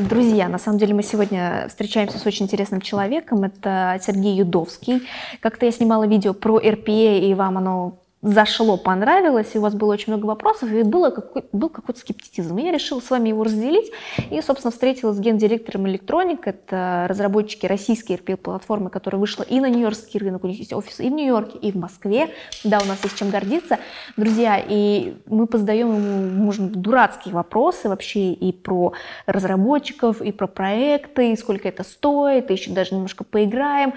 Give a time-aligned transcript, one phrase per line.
[0.00, 3.44] Друзья, на самом деле мы сегодня встречаемся с очень интересным человеком.
[3.44, 5.02] Это Сергей Юдовский.
[5.40, 9.92] Как-то я снимала видео про РПА, и вам оно зашло, понравилось, и у вас было
[9.92, 12.56] очень много вопросов, и было какой, был какой-то скептицизм.
[12.56, 13.92] И я решила с вами его разделить,
[14.30, 20.18] и, собственно, встретилась с гендиректором Электроник, это разработчики российской RPL-платформы, которая вышла и на нью-йоркский
[20.18, 22.30] рынок, у них есть офисы и в Нью-Йорке, и в Москве,
[22.64, 23.78] да, у нас есть чем гордиться.
[24.16, 28.94] Друзья, и мы позадаем ему, быть, дурацкие вопросы вообще и про
[29.26, 33.92] разработчиков, и про проекты, и сколько это стоит, и еще даже немножко поиграем.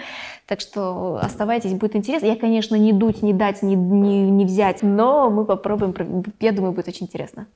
[0.48, 2.28] Так что оставайтесь, будет интересно.
[2.28, 6.24] Я, конечно, не дуть, не дать, не, не, не взять, но мы попробуем.
[6.40, 7.48] Я думаю, будет очень интересно.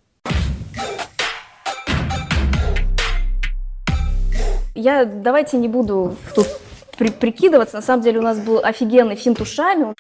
[4.74, 6.48] Я давайте не буду тут
[6.98, 7.76] при, прикидываться.
[7.76, 9.94] На самом деле у нас был офигенный финт ушами.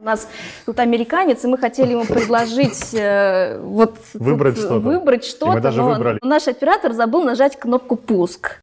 [0.00, 0.28] У нас
[0.64, 4.78] тут американец, и мы хотели ему предложить э, вот выбрать что-то.
[4.78, 5.52] Выбрать что-то.
[5.52, 6.18] мы даже но выбрали.
[6.22, 8.60] Наш оператор забыл нажать кнопку пуск.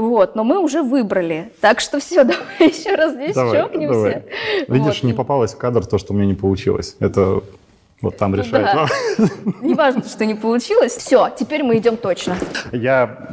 [0.00, 1.52] Вот, но мы уже выбрали.
[1.60, 3.92] Так что все, давай еще раз здесь давай, чокнемся.
[3.92, 4.24] Давай.
[4.68, 5.02] Видишь, вот.
[5.02, 6.96] не попалось в кадр то, что у меня не получилось.
[7.00, 7.42] Это
[8.00, 8.64] вот там решает.
[8.64, 8.86] Да.
[9.60, 10.96] Не важно, что не получилось.
[10.96, 12.34] Все, теперь мы идем точно.
[12.72, 13.28] Я,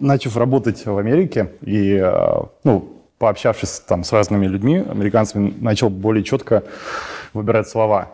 [0.00, 6.24] начав работать в Америке и, э, ну, пообщавшись там с разными людьми, американцами, начал более
[6.24, 6.62] четко
[7.34, 8.12] выбирать слова.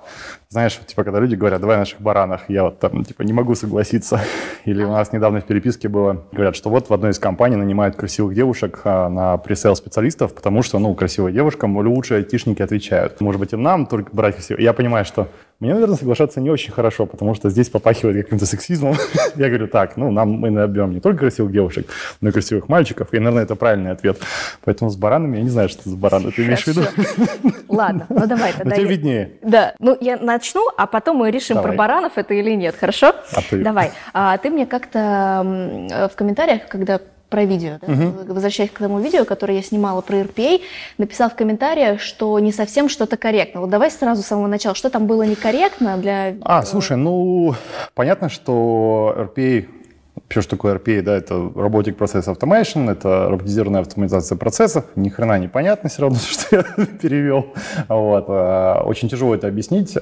[0.51, 4.21] Знаешь, типа, когда люди говорят, давай наших баранах, я вот там, типа, не могу согласиться.
[4.65, 7.97] Или у нас недавно в переписке было, говорят, что вот в одной из компаний нанимают
[7.97, 13.21] красивых девушек а, на пресейл специалистов, потому что, ну, красивым девушкам лучше айтишники отвечают.
[13.21, 14.63] Может быть, и нам только брать красивых.
[14.63, 15.29] Я понимаю, что
[15.61, 18.95] мне, наверное, соглашаться не очень хорошо, потому что здесь попахивает каким-то сексизмом.
[19.34, 21.89] Я говорю, так, ну, нам мы набьем не только красивых девушек,
[22.20, 23.12] но и красивых мальчиков.
[23.12, 24.20] И, наверное, это правильный ответ.
[24.65, 26.31] Поэтому с баранами я не знаю, что за бараны.
[26.31, 26.83] Ты имеешь в виду?
[27.69, 28.77] Ладно, ну давай тогда.
[28.77, 29.33] Тебе виднее.
[29.42, 33.15] Да, ну я начну, а потом мы решим про баранов это или нет, хорошо?
[33.33, 33.41] А?
[33.50, 33.91] Давай.
[34.12, 35.43] А, ты мне как-то
[36.12, 37.93] в комментариях, когда про видео, да?
[37.93, 38.33] угу.
[38.34, 40.61] возвращаясь к тому видео, которое я снимала про RPA,
[40.99, 43.61] написал в комментариях, что не совсем что-то корректно.
[43.61, 46.34] Вот давай сразу с самого начала, что там было некорректно для...
[46.43, 47.55] А, слушай, ну,
[47.94, 49.66] понятно, что RPA
[50.28, 54.84] Вообще, что такое RPA, да, это Robotic Process Automation, это роботизированная автоматизация процессов.
[54.95, 56.62] Ни хрена не понятно все равно, что я
[57.00, 57.55] перевел.
[57.89, 58.27] Вот.
[58.28, 59.97] А, очень тяжело это объяснить.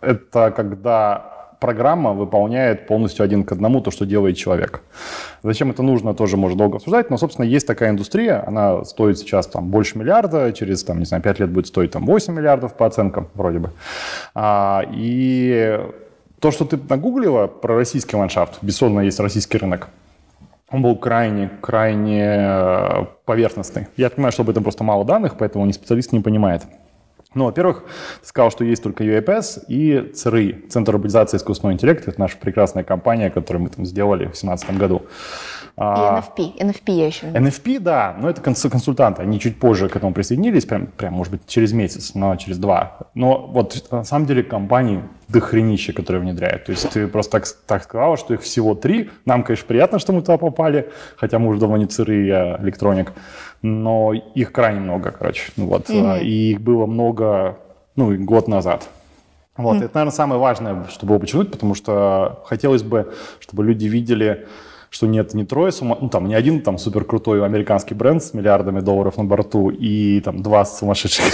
[0.00, 4.82] Это когда программа выполняет полностью один к одному то, что делает человек.
[5.44, 9.46] Зачем это нужно, тоже можно долго обсуждать, но, собственно, есть такая индустрия, она стоит сейчас
[9.46, 12.84] там больше миллиарда, через, там, не знаю, 5 лет будет стоить там 8 миллиардов по
[12.84, 13.70] оценкам, вроде бы.
[14.34, 15.80] А, и
[16.40, 19.88] то, что ты нагуглила про российский ландшафт, бесспорно, есть российский рынок,
[20.68, 23.86] он был крайне, крайне э, поверхностный.
[23.96, 26.62] Я понимаю, что об этом просто мало данных, поэтому ни специалист не понимает.
[27.34, 27.84] Ну, во-первых,
[28.20, 32.10] ты сказал, что есть только UAPS и CRI, Центр роботизации искусственного интеллекта.
[32.10, 35.02] Это наша прекрасная компания, которую мы там сделали в 2017 году.
[35.76, 37.26] И NFP, NFP я еще.
[37.28, 41.46] NFP, да, но это консультанты, они чуть позже к этому присоединились, прям, прям, может быть,
[41.46, 42.98] через месяц, но через два.
[43.14, 46.64] Но вот на самом деле компании дохренище, которые внедряют.
[46.66, 49.10] То есть ты просто так, так сказала, что их всего три.
[49.24, 53.12] Нам, конечно, приятно, что мы туда попали, хотя мы уже давно не ЦРИ, а электроник
[53.62, 55.52] но их крайне много, короче.
[55.56, 55.88] Ну вот.
[55.88, 56.22] Mm-hmm.
[56.22, 57.58] И их было много,
[57.96, 58.88] ну, год назад.
[59.56, 59.84] Вот, mm-hmm.
[59.84, 64.46] это, наверное, самое важное, что было подчеркнуть, потому что хотелось бы, чтобы люди видели
[64.92, 68.80] что нет не трое, ну там не один там супер крутой американский бренд с миллиардами
[68.80, 71.24] долларов на борту и там два сумасшедших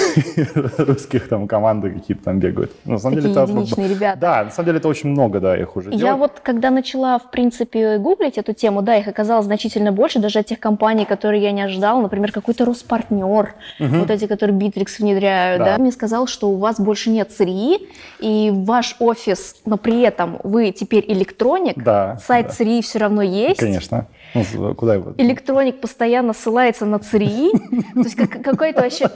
[0.78, 2.70] русских там команды какие-то там бегают.
[2.84, 4.18] На самом Такие деле, единичные это, ребята.
[4.20, 6.18] Да, на самом деле это очень много, да, их уже Я делают.
[6.18, 10.46] вот когда начала, в принципе, гуглить эту тему, да, их оказалось значительно больше, даже от
[10.46, 13.96] тех компаний, которые я не ожидала, например, какой-то Роспартнер, угу.
[13.96, 15.76] вот эти, которые Bittrex внедряют, да.
[15.76, 17.88] да, мне сказал, что у вас больше нет СРИ,
[18.20, 22.52] и ваш офис, но при этом вы теперь электроник, да, сайт да.
[22.52, 23.60] СРИ все равно есть, есть.
[23.60, 24.08] Конечно.
[24.34, 25.14] Ну, куда его?
[25.16, 27.50] Электроник постоянно ссылается на ЦРИ,
[27.94, 29.10] то есть как, какой-то вообще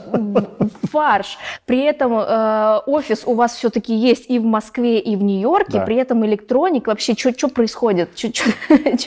[0.91, 1.37] фарш.
[1.65, 5.85] При этом э, офис у вас все-таки есть и в Москве, и в Нью-Йорке, да.
[5.85, 8.15] при этом электроник вообще, что происходит?
[8.15, 8.51] Чё, чё,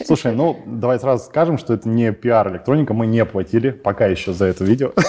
[0.05, 4.33] Слушай, ну давай сразу скажем, что это не пиар электроника, мы не платили пока еще
[4.33, 4.93] за это видео.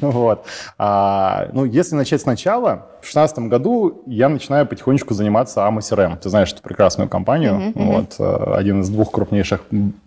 [0.00, 0.46] Вот.
[0.78, 6.18] А, ну, если начать сначала, в 2016 году я начинаю потихонечку заниматься AMO CRM.
[6.18, 7.72] Ты знаешь эту прекрасную компанию.
[7.74, 7.84] Uh-huh.
[7.84, 9.60] Вот, э, один из двух крупнейших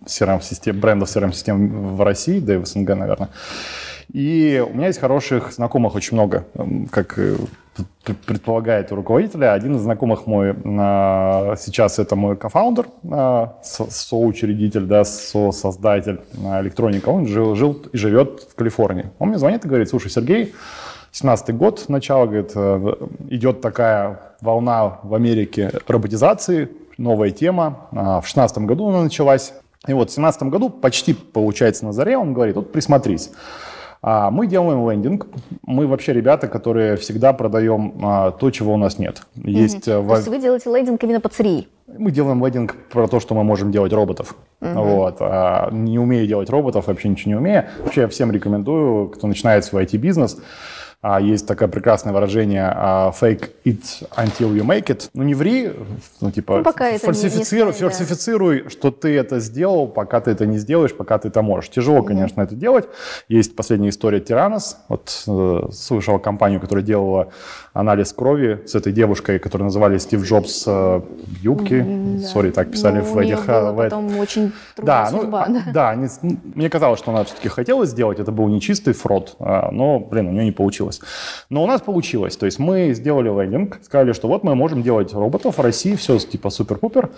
[0.06, 3.30] CRM-систем, брендов CRM-систем в России, да и в СНГ, наверное.
[4.12, 6.46] И у меня есть хороших знакомых очень много,
[6.90, 7.18] как
[8.26, 9.52] предполагает у руководителя.
[9.52, 17.08] Один из знакомых мой а, сейчас это мой кофаундер, а, соучредитель, да, со-создатель а, электроника.
[17.08, 19.10] Он жил, жил и живет в Калифорнии.
[19.18, 20.54] Он мне звонит и говорит, слушай, Сергей,
[21.12, 22.94] 17 год, начало, говорит, э,
[23.30, 27.86] идет такая волна в Америке роботизации, новая тема.
[27.92, 29.54] В 16 году она началась.
[29.86, 33.30] И вот в 17 году, почти получается на заре, он говорит, вот присмотрись.
[34.06, 35.26] А мы делаем лендинг.
[35.62, 39.22] Мы вообще ребята, которые всегда продаем а, то, чего у нас нет.
[39.34, 40.00] Есть, mm-hmm.
[40.02, 40.08] в...
[40.08, 41.68] То есть вы делаете лендинг именно по ЦРИ?
[41.86, 44.36] Мы делаем лендинг про то, что мы можем делать роботов.
[44.60, 44.74] Mm-hmm.
[44.74, 45.16] Вот.
[45.20, 47.70] А, не умея делать роботов, вообще ничего не умея.
[47.82, 50.38] Вообще я всем рекомендую, кто начинает свой IT-бизнес,
[51.20, 53.82] есть такое прекрасное выражение а, «fake it
[54.16, 55.10] until you make it».
[55.12, 55.70] Ну, не ври,
[56.20, 58.70] ну, типа, ну, пока фальсифицируй, не, не фальсифицируй, да.
[58.70, 61.70] что ты это сделал, пока ты это не сделаешь, пока ты это можешь.
[61.70, 62.06] Тяжело, mm-hmm.
[62.06, 62.86] конечно, это делать.
[63.28, 64.78] Есть последняя история Тиранос.
[64.88, 67.32] Вот э, слышал компанию, которая делала
[67.74, 71.00] анализ крови с этой девушкой, которую называли Стив Джобс э,
[71.42, 71.84] юбки.
[72.20, 72.54] Сори, да.
[72.54, 73.46] так писали ну, в этих...
[73.46, 76.08] Было в потом очень да, ну, судьба, да, да не,
[76.54, 78.20] мне казалось, что она все-таки хотела сделать.
[78.20, 81.00] Это был не чистый фрод, а, но, блин, у нее не получилось.
[81.50, 82.36] Но у нас получилось.
[82.36, 86.18] То есть мы сделали лендинг, сказали, что вот мы можем делать роботов в России, все
[86.18, 87.10] типа супер-пупер.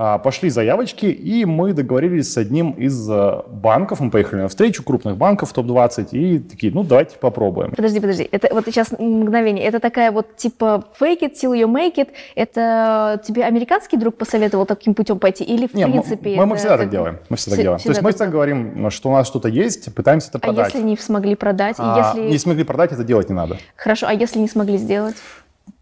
[0.00, 4.84] А, пошли заявочки, и мы договорились с одним из э, банков, мы поехали на встречу
[4.84, 7.72] крупных банков топ-20, и такие, ну, давайте попробуем.
[7.72, 11.96] Подожди, подожди, это вот сейчас мгновение, это такая вот типа fake it till you make
[11.96, 16.36] it, это тебе американский друг посоветовал таким путем пойти, или в Не, принципе?
[16.36, 17.82] Мы, мы, всегда так делаем, мы всегда, всегда делаем.
[17.82, 20.74] То есть мы всегда говорим, что у нас что-то есть, пытаемся это продать.
[20.74, 21.76] А если не смогли продать?
[21.78, 22.30] А, если...
[22.30, 23.58] Не смогли продать, это делать не надо.
[23.76, 25.16] Хорошо, а если не смогли сделать?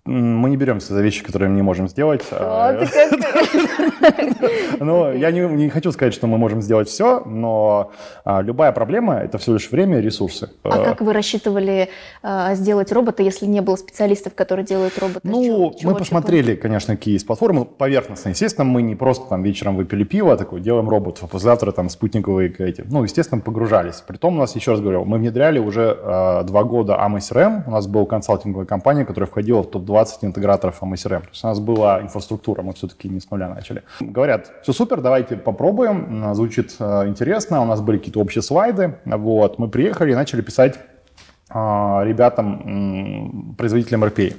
[0.06, 2.24] Мы не беремся за вещи, которые мы не можем сделать.
[4.78, 7.92] Ну, я не, хочу сказать, что мы можем сделать все, но
[8.24, 10.50] а, любая проблема– это всего лишь время и ресурсы.
[10.62, 11.88] А как вы рассчитывали
[12.22, 15.20] а, сделать робота, если не было специалистов, которые делают робота?
[15.24, 17.64] Ну, мы посмотрели, конечно, какие есть платформы.
[17.64, 21.88] Поверхностно, естественно, мы не просто там вечером выпили пиво, такой делаем роботов, а послезавтра там
[21.88, 22.84] спутниковые эти.
[22.86, 24.02] Ну, естественно, погружались.
[24.06, 27.62] Притом у нас, еще раз говорю, мы внедряли уже э, два года AMSRM.
[27.66, 31.22] У нас была консалтинговая компания, которая входила в топ-20 20 интеграторов MSRM.
[31.22, 33.82] То есть у нас была инфраструктура, мы все-таки не с нуля начали.
[34.00, 39.58] Говорят, все супер, давайте попробуем, звучит э, интересно, у нас были какие-то общие слайды, вот,
[39.58, 40.78] мы приехали и начали писать
[41.48, 44.34] а, ребятам, производителям RPA.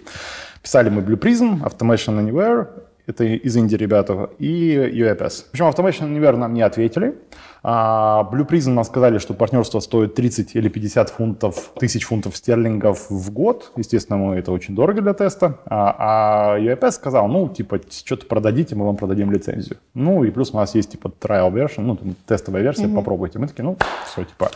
[0.62, 2.68] Писали мы Blue Prism, Automation Anywhere,
[3.08, 5.46] это из Индии ребята, и UAPS.
[5.52, 7.16] Причем Automation Anywhere нам не ответили.
[7.64, 13.10] А Blue Prism нам сказали, что партнерство стоит 30 или 50 фунтов, тысяч фунтов стерлингов
[13.10, 13.72] в год.
[13.76, 15.60] Естественно, мы это очень дорого для теста.
[15.66, 19.78] А, а UAPS сказал, ну, типа, что-то продадите, мы вам продадим лицензию.
[19.94, 22.96] Ну, и плюс у нас есть, типа, trial version, ну, тестовая версия, mm-hmm.
[22.96, 23.40] попробуйте.
[23.40, 24.52] Мы такие, ну, все, типа,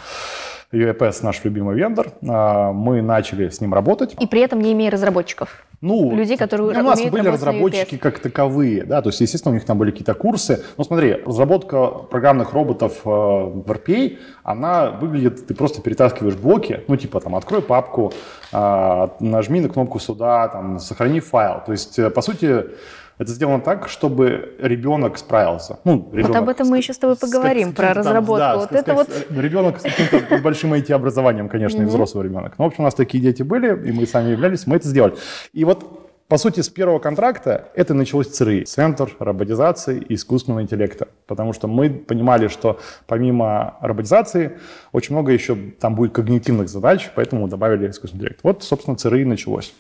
[0.72, 2.14] UAPS наш любимый вендор.
[2.28, 4.16] А, мы начали с ним работать.
[4.20, 5.66] И при этом не имея разработчиков?
[5.82, 9.56] Ну, людей, которые ну, у нас были разработчики как таковые, да, то есть, естественно, у
[9.56, 10.64] них там были какие-то курсы.
[10.78, 16.98] Но смотри, разработка программных роботов э, в RPA, она выглядит, ты просто перетаскиваешь блоки, ну,
[16.98, 18.14] типа, там, открой папку,
[18.54, 21.64] э, нажми на кнопку сюда, там, сохрани файл.
[21.66, 22.66] То есть, э, по сути,
[23.22, 25.80] это сделано так, чтобы ребенок справился.
[25.84, 28.38] Ну, ребенок, вот об этом мы еще с тобой поговорим, с, про разработку.
[28.40, 29.10] Да, вот это вот...
[29.30, 32.56] Ребенок с каким-то большим IT-образованием, конечно, и взрослый ребенок.
[32.58, 35.14] Но, в общем, у нас такие дети были, и мы сами являлись, мы это сделали.
[35.54, 35.86] И вот
[36.28, 41.10] по сути, с первого контракта это началось ЦРИ, Центр роботизации и искусственного интеллекта.
[41.28, 44.58] Потому что мы понимали, что помимо роботизации
[44.94, 48.40] очень много еще там будет когнитивных задач, поэтому добавили искусственный интеллект.
[48.44, 49.74] Вот, собственно, ЦРИ началось.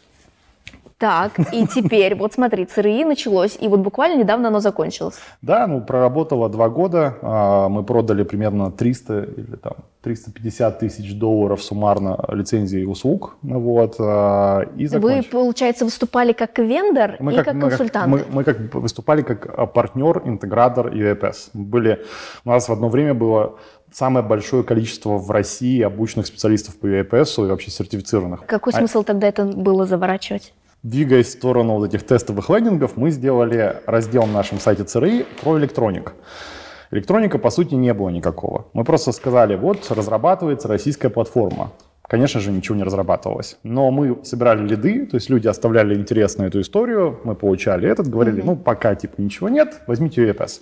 [1.01, 5.16] Так, и теперь, вот смотри, ЦРИ началось, и вот буквально недавно оно закончилось.
[5.42, 9.73] Да, ну, проработало два года, а, мы продали примерно 300 или там
[10.04, 15.21] 350 тысяч долларов суммарно лицензий и услуг, вот, а, и закончили.
[15.21, 18.07] Вы, получается, выступали как вендор мы и как, как мы консультант?
[18.07, 21.49] Мы, мы как выступали как партнер, интегратор и EPS.
[21.56, 22.06] Были,
[22.45, 23.56] у нас в одно время было
[23.92, 28.45] самое большое количество в России обученных специалистов по EPS и вообще сертифицированных.
[28.45, 28.78] Какой а...
[28.78, 30.54] смысл тогда это было заворачивать?
[30.83, 35.59] Двигаясь в сторону вот этих тестовых лендингов, мы сделали раздел на нашем сайте ЦРИ про
[35.59, 36.14] электроник.
[36.90, 38.66] Электроника, по сути, не было никакого.
[38.73, 41.71] Мы просто сказали, вот, разрабатывается российская платформа.
[42.02, 43.59] Конечно же, ничего не разрабатывалось.
[43.61, 48.09] Но мы собирали лиды, то есть люди оставляли интерес на эту историю, мы получали этот,
[48.09, 48.45] говорили, mm-hmm.
[48.45, 50.61] ну, пока, типа, ничего нет, возьмите UEPS.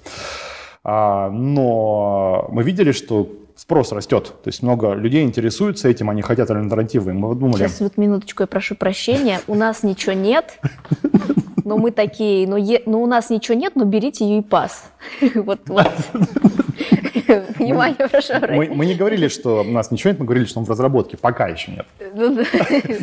[0.84, 4.28] А, но мы видели, что спрос растет.
[4.44, 7.14] То есть много людей интересуются этим, они хотят альтернативы.
[7.14, 7.58] Мы думали...
[7.58, 9.42] Сейчас вот минуточку, я прошу прощения.
[9.48, 10.60] У нас ничего нет,
[11.66, 12.82] но мы такие, но, е...
[12.86, 14.72] но у нас ничего нет, но берите UiPass.
[15.36, 15.92] Вот, вот.
[17.60, 18.34] Внимание, прошу.
[18.50, 21.18] Мы, мы не говорили, что у нас ничего нет, мы говорили, что он в разработке.
[21.18, 21.86] Пока еще нет.
[22.16, 22.42] Ну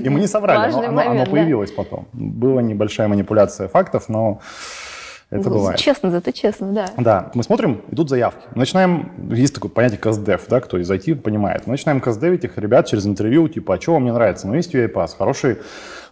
[0.05, 2.09] И мы не соврали, но оно, оно появилось потом.
[2.15, 4.41] Была небольшая манипуляция фактов, но
[5.29, 5.79] Это ну, бывает.
[5.79, 6.91] Честно, зато честно, да.
[6.97, 8.47] Да, мы смотрим, идут заявки.
[8.55, 11.67] Начинаем, есть такое понятие CastDev, да, кто из IT понимает.
[11.67, 14.47] Мы начинаем CastDev этих ребят через интервью, типа, а что вам не нравится?
[14.47, 15.59] Ну, есть UiPath, хороший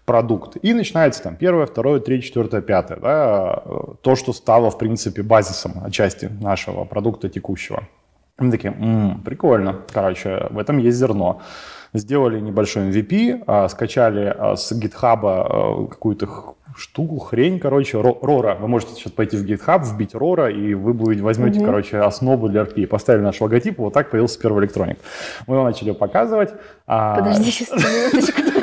[0.04, 0.56] продукт.
[0.62, 2.99] И начинается там первое, второе, третье, четвертое, пятое.
[2.99, 3.62] Да,
[4.02, 7.85] то, что стало, в принципе, базисом отчасти нашего продукта текущего.
[8.38, 11.40] Мы такие, м-м, прикольно, короче, в этом есть зерно.
[11.94, 16.28] Сделали небольшой MVP, а, скачали а, с GitHub а, какую-то
[16.76, 18.56] штуку, хрень, короче, Рора.
[18.60, 21.66] Вы можете сейчас пойти в GitHub, вбить Рора, и вы будете, возьмете, угу.
[21.66, 22.88] короче, основу для RP.
[22.88, 24.98] Поставили наш логотип, вот так появился первый электроник.
[25.46, 26.52] Мы его начали показывать.
[26.84, 28.53] Подожди сейчас минуточку.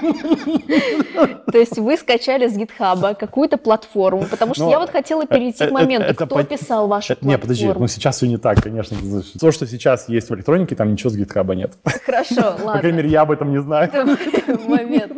[0.00, 5.70] То есть вы скачали с GitHub какую-то платформу, потому что я вот хотела перейти к
[5.70, 7.30] моменту, кто писал вашу платформу.
[7.30, 8.96] Не, подожди, ну сейчас все не так, конечно.
[9.40, 11.72] То, что сейчас есть в электронике, там ничего с GitHub нет.
[12.04, 12.72] Хорошо, ладно.
[12.72, 13.90] По крайней мере, я об этом не знаю.
[14.66, 15.12] Момент.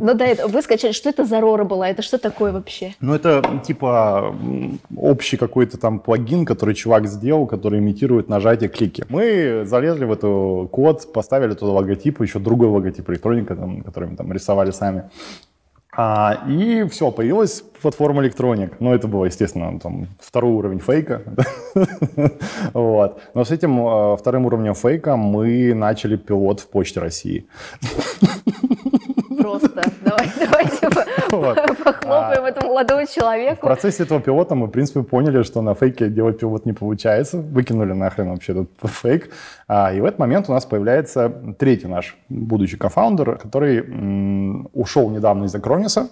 [0.00, 1.88] Но до этого вы скачали, что это за Рора была?
[1.88, 2.94] Это что такое вообще?
[3.00, 4.34] Ну, это типа
[4.96, 9.04] общий какой-то там плагин, который чувак сделал, который имитирует нажатие клики.
[9.08, 14.16] Мы залезли в эту код, поставили туда логотип, еще другой логотип электроника, там, который мы
[14.16, 15.10] там рисовали сами.
[16.00, 18.74] А, и все, появилась платформа Electronic.
[18.78, 21.22] Ну, это было, естественно, там, второй уровень фейка.
[22.72, 23.20] вот.
[23.34, 27.48] Но с этим э, вторым уровнем фейка мы начали пилот в Почте России.
[29.48, 29.90] Просто.
[30.04, 30.90] Давай, давайте
[31.84, 33.56] похлопаем а, этому молодому человеку.
[33.56, 37.38] В процессе этого пилота мы, в принципе, поняли, что на фейке делать пилот не получается.
[37.38, 39.30] Выкинули нахрен вообще этот фейк.
[39.66, 43.80] А, и в этот момент у нас появляется третий наш будущий кофаундер, который
[44.74, 46.08] ушел недавно из Акрониса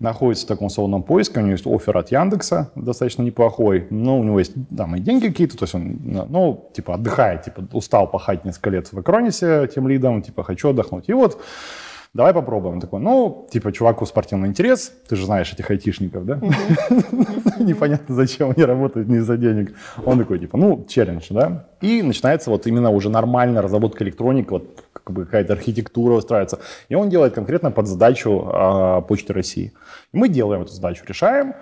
[0.00, 4.24] находится в таком свободном поиске, у него есть офер от Яндекса, достаточно неплохой, но у
[4.24, 8.44] него есть там и деньги какие-то, то есть он, ну, типа, отдыхает, типа, устал пахать
[8.44, 11.08] несколько лет в Акронисе тем лидом, типа, хочу отдохнуть.
[11.08, 11.40] И вот
[12.14, 12.80] давай попробуем.
[12.80, 16.36] Такой, ну, типа, чуваку спортивный интерес, ты же знаешь этих айтишников, да?
[17.58, 19.74] Непонятно, зачем они работают не из-за денег.
[20.04, 21.66] Он такой, типа, ну, челлендж, да?
[21.80, 26.60] И начинается вот именно уже нормальная разработка электроники, вот как бы какая-то архитектура устраивается.
[26.88, 29.72] И он делает конкретно под задачу э, Почты России.
[30.12, 31.54] И мы делаем эту задачу, решаем.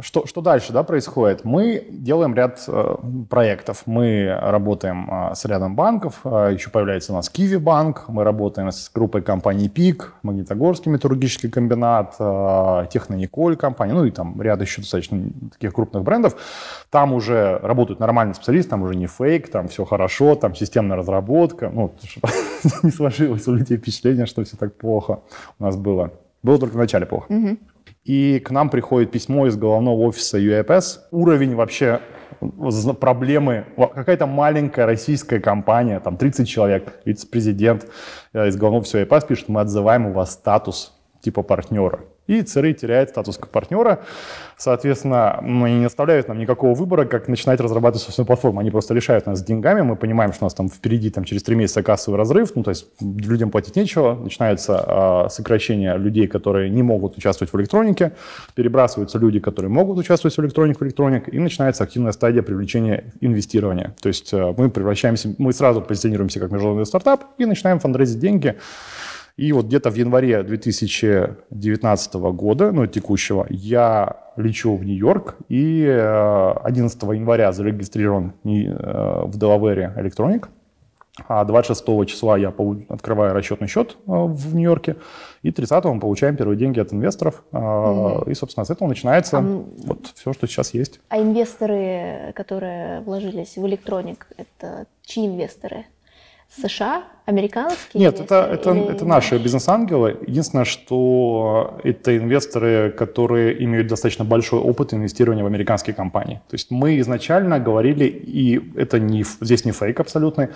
[0.00, 1.44] Что, что дальше да, происходит?
[1.44, 2.96] Мы делаем ряд э,
[3.28, 3.82] проектов.
[3.86, 6.20] Мы работаем э, с рядом банков.
[6.22, 8.04] Э, еще появляется у нас Киви банк.
[8.06, 14.40] Мы работаем с группой компаний ПИК, Магнитогорский металлургический комбинат, э, Технониколь компания, ну и там
[14.40, 15.20] ряд еще достаточно
[15.52, 16.36] таких крупных брендов.
[16.90, 21.70] Там уже работают нормальные специалисты, там уже не фейк, там все хорошо, там системная разработка.
[21.74, 21.92] Ну,
[22.84, 25.22] не сложилось у людей впечатление, что все так плохо
[25.58, 26.12] у нас было.
[26.44, 27.26] Было только в начале плохо.
[28.08, 31.00] И к нам приходит письмо из головного офиса UAPS.
[31.10, 32.00] Уровень вообще
[32.98, 33.66] проблемы.
[33.76, 37.86] Какая-то маленькая российская компания, там 30 человек, вице-президент
[38.32, 42.00] э, из головного офиса UAPS пишет, мы отзываем у вас статус типа партнера.
[42.28, 44.00] И ЦРИ теряет статус партнера.
[44.58, 48.60] Соответственно, ну, они не оставляют нам никакого выбора, как начинать разрабатывать собственную платформу.
[48.60, 49.80] Они просто лишают нас деньгами.
[49.80, 52.54] Мы понимаем, что у нас там впереди там, через три месяца кассовый разрыв.
[52.54, 54.14] Ну, то есть людям платить нечего.
[54.14, 54.84] Начинается
[55.26, 58.12] э, сокращение людей, которые не могут участвовать в электронике.
[58.54, 61.32] Перебрасываются люди, которые могут участвовать в электронике, в электроник.
[61.32, 63.94] И начинается активная стадия привлечения инвестирования.
[64.02, 68.56] То есть э, мы превращаемся, мы сразу позиционируемся как международный стартап и начинаем фандрейзить деньги
[69.38, 77.02] и вот где-то в январе 2019 года, ну, текущего, я лечу в Нью-Йорк и 11
[77.02, 80.48] э, января зарегистрирован э, в Делавере Electronic.
[81.28, 82.52] А 26 числа я
[82.88, 84.96] открываю расчетный счет э, в Нью-Йорке,
[85.42, 87.44] и 30 мы получаем первые деньги от инвесторов.
[87.52, 88.30] Mm-hmm.
[88.30, 90.98] И, собственно, с этого начинается а, вот все, что сейчас есть.
[91.10, 95.84] А инвесторы, которые вложились в электроник, это чьи инвесторы?
[96.56, 98.00] США, американские?
[98.00, 98.88] Нет, это, это, или...
[98.88, 100.16] это наши бизнес-ангелы.
[100.26, 106.40] Единственное, что это инвесторы, которые имеют достаточно большой опыт инвестирования в американские компании.
[106.48, 110.48] То есть мы изначально говорили, и это не, здесь не фейк абсолютный,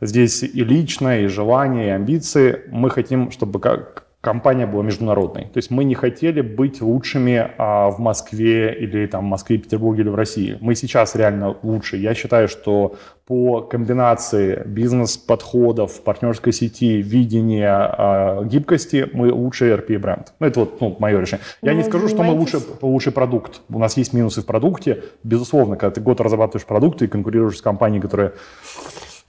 [0.00, 2.62] здесь и личное, и желание, и амбиции.
[2.70, 5.44] Мы хотим, чтобы как компания была международной.
[5.44, 10.02] То есть мы не хотели быть лучшими а, в Москве или там в Москве, Петербурге
[10.02, 10.58] или в России.
[10.60, 11.96] Мы сейчас реально лучше.
[11.96, 12.96] Я считаю, что
[13.26, 20.34] по комбинации бизнес-подходов, партнерской сети, видения, а, гибкости мы лучший RP-бренд.
[20.38, 21.44] Ну, это вот ну, мое решение.
[21.62, 23.62] Я не скажу, что мы лучше, лучший продукт.
[23.70, 25.02] У нас есть минусы в продукте.
[25.24, 28.34] Безусловно, когда ты год разрабатываешь продукты и конкурируешь с компанией, которая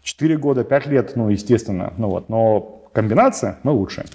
[0.04, 1.94] 4 года, 5 лет, ну, естественно.
[1.98, 2.28] Ну, вот.
[2.28, 4.06] Но комбинация мы лучшие.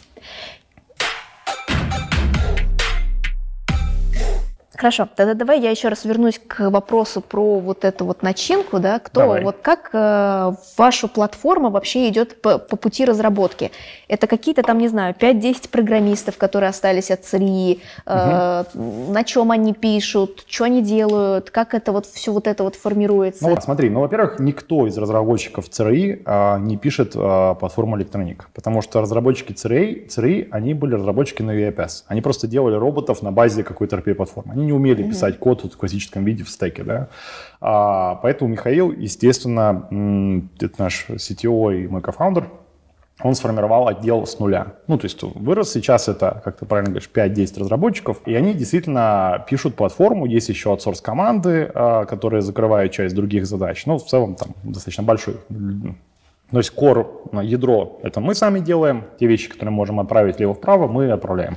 [4.76, 8.98] Хорошо, тогда давай я еще раз вернусь к вопросу про вот эту вот начинку, да,
[8.98, 9.42] кто, давай.
[9.42, 13.70] вот как э, ваша платформа вообще идет по, по пути разработки?
[14.08, 19.12] Это какие-то там, не знаю, 5-10 программистов, которые остались от ЦРИ, э, угу.
[19.12, 23.44] на чем они пишут, что они делают, как это вот все вот это вот формируется?
[23.44, 28.48] Ну вот смотри, ну во-первых, никто из разработчиков ЦРИ э, не пишет э, платформу Электроник,
[28.54, 33.32] потому что разработчики ЦРИ, ЦРИ, они были разработчики на UAPS, они просто делали роботов на
[33.32, 35.08] базе какой-то RP-платформы, они не умели mm-hmm.
[35.08, 37.08] писать код в классическом виде в стеке, да.
[37.60, 39.88] А, поэтому Михаил, естественно,
[40.60, 42.48] это наш CTO и мой кофаундер,
[43.22, 44.74] он сформировал отдел с нуля.
[44.88, 49.44] Ну, то есть вырос сейчас это, как ты правильно говоришь, 5-10 разработчиков, и они действительно
[49.48, 53.86] пишут платформу, есть еще аутсорс команды, а, которые закрывают часть других задач.
[53.86, 55.36] Ну, в целом там достаточно большой
[56.50, 61.10] то есть core, ядро, это мы сами делаем, те вещи, которые можем отправить лево-вправо, мы
[61.10, 61.56] отправляем.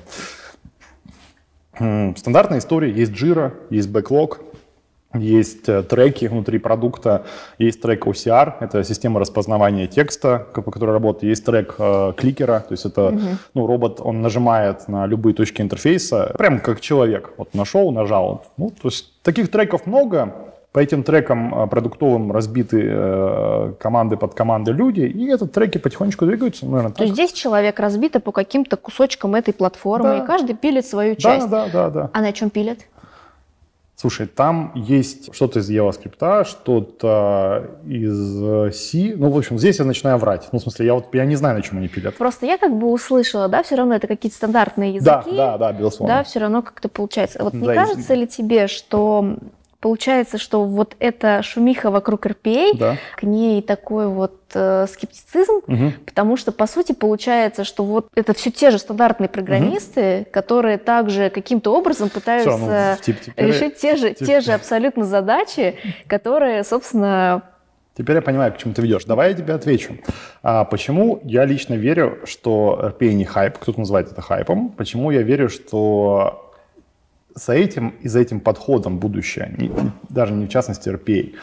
[1.80, 4.40] Стандартная история, есть Jira, есть Backlog,
[5.16, 7.26] есть э, треки внутри продукта,
[7.58, 12.74] есть трек OCR, это система распознавания текста, по которой работает, есть трек э, кликера, то
[12.74, 13.20] есть это угу.
[13.56, 18.46] ну, робот, он нажимает на любые точки интерфейса, прям как человек, вот нашел, нажал.
[18.58, 24.36] Ну, то есть таких треков много, по этим трекам э, продуктовым разбиты э, команды под
[24.36, 26.66] команды люди, и этот треки потихонечку двигаются.
[26.68, 30.24] Наверное, То есть здесь человек разбиты по каким-то кусочкам этой платформы, да.
[30.24, 31.50] и каждый пилит свою часть.
[31.50, 32.10] Да, да, да, да.
[32.14, 32.86] А на чем пилит?
[33.96, 39.14] Слушай, там есть что-то из JavaScript, что-то из C.
[39.18, 40.48] Ну, в общем, здесь я начинаю врать.
[40.54, 42.16] Ну, в смысле, я вот я не знаю, на чем они пилят.
[42.16, 45.36] Просто я как бы услышала, да, все равно это какие-то стандартные языки.
[45.36, 46.16] Да, да, да, безусловно.
[46.16, 47.44] Да, все равно как-то получается.
[47.44, 49.36] Вот да, не кажется ли тебе, что
[49.82, 52.98] Получается, что вот эта шумиха вокруг RPA, да.
[53.16, 55.94] к ней такой вот э, скептицизм, угу.
[56.06, 60.28] потому что, по сути, получается, что вот это все те же стандартные программисты, угу.
[60.32, 64.28] которые также каким-то образом пытаются все, ну, теперь, решить те же, теперь...
[64.28, 65.76] те же абсолютно задачи,
[66.08, 67.44] которые, собственно,
[67.98, 69.04] Теперь я понимаю, к чему ты ведешь.
[69.04, 69.98] Давай я тебе отвечу.
[70.42, 74.70] А почему я лично верю, что RPA не хайп, кто-то называет это хайпом.
[74.70, 76.49] Почему я верю, что
[77.40, 79.72] за этим и за этим подходом будущее, не,
[80.10, 81.34] даже не в частности RPA.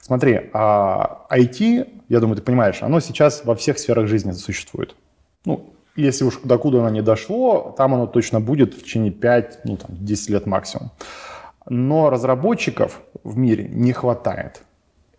[0.00, 4.94] Смотри, а IT, я думаю, ты понимаешь, оно сейчас во всех сферах жизни существует.
[5.44, 9.76] Ну, если уж докуда оно не дошло, там оно точно будет в течение 5, ну,
[9.76, 10.90] там, 10 лет максимум.
[11.68, 14.62] Но разработчиков в мире не хватает.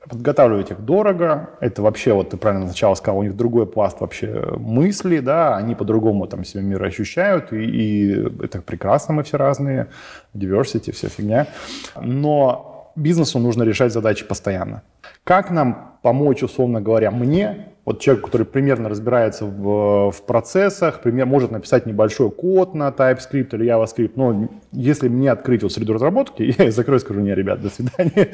[0.07, 4.55] Подготавливать их дорого, это вообще, вот ты правильно сначала сказал, у них другой пласт вообще
[4.57, 9.87] мысли, да, они по-другому там себя мир ощущают, и, и это прекрасно, мы все разные,
[10.33, 11.47] diversity, вся фигня.
[12.01, 14.83] Но бизнесу нужно решать задачи постоянно.
[15.25, 21.25] Как нам помочь, условно говоря, мне вот человек, который примерно разбирается в, в процессах, пример,
[21.25, 26.53] может написать небольшой код на TypeScript или JavaScript, но если мне открыть вот среду разработки,
[26.59, 28.29] я закрою, скажу, не, ребят, до свидания,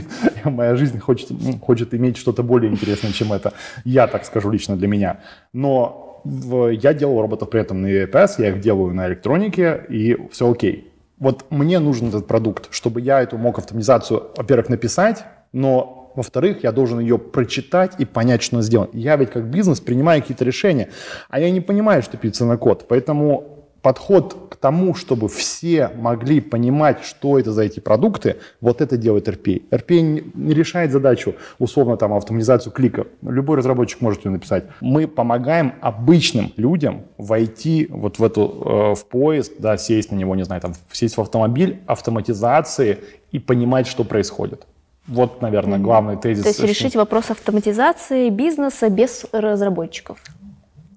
[0.44, 3.52] моя жизнь хочет, ну, хочет иметь что-то более интересное, чем это.
[3.84, 5.18] Я так скажу лично для меня.
[5.52, 6.22] Но
[6.70, 10.92] я делал роботов при этом на EPS, я их делаю на электронике, и все окей.
[11.18, 16.72] Вот мне нужен этот продукт, чтобы я эту мог автоматизацию, во-первых, написать, но во-вторых, я
[16.72, 18.90] должен ее прочитать и понять, что надо сделать.
[18.92, 20.90] Я ведь как бизнес принимаю какие-то решения,
[21.28, 22.86] а я не понимаю, что пишется на код.
[22.88, 28.96] Поэтому подход к тому, чтобы все могли понимать, что это за эти продукты, вот это
[28.96, 29.62] делает RPA.
[29.70, 33.06] RPA не решает задачу, условно, там, автоматизацию клика.
[33.22, 34.64] Любой разработчик может ее написать.
[34.80, 40.34] Мы помогаем обычным людям войти вот в эту, э, в поезд, да, сесть на него,
[40.36, 42.98] не знаю, там, сесть в автомобиль, автоматизации
[43.32, 44.66] и понимать, что происходит.
[45.10, 46.44] Вот, наверное, главный тезис.
[46.44, 50.18] То есть решить вопрос автоматизации бизнеса без разработчиков.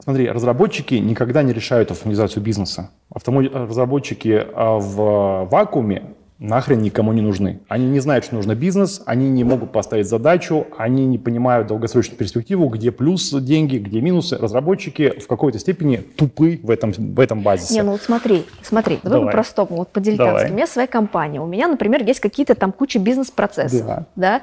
[0.04, 2.92] Смотри, разработчики никогда не решают автоматизацию бизнеса.
[3.10, 3.42] Автомо...
[3.42, 7.62] Разработчики а, в вакууме нахрен никому не нужны.
[7.70, 12.18] Они не знают, что нужно бизнес, они не могут поставить задачу, они не понимают долгосрочную
[12.18, 14.38] перспективу, где плюс деньги, где минусы.
[14.38, 17.76] Разработчики в какой-то степени тупы в этом, в этом базисе.
[17.76, 19.32] Не, ну вот смотри, смотри, давай, давай.
[19.32, 20.52] по-простому, вот по-дилетантски.
[20.52, 24.06] У меня своя компания, у меня, например, есть какие-то там куча бизнес-процессов, да.
[24.16, 24.42] да?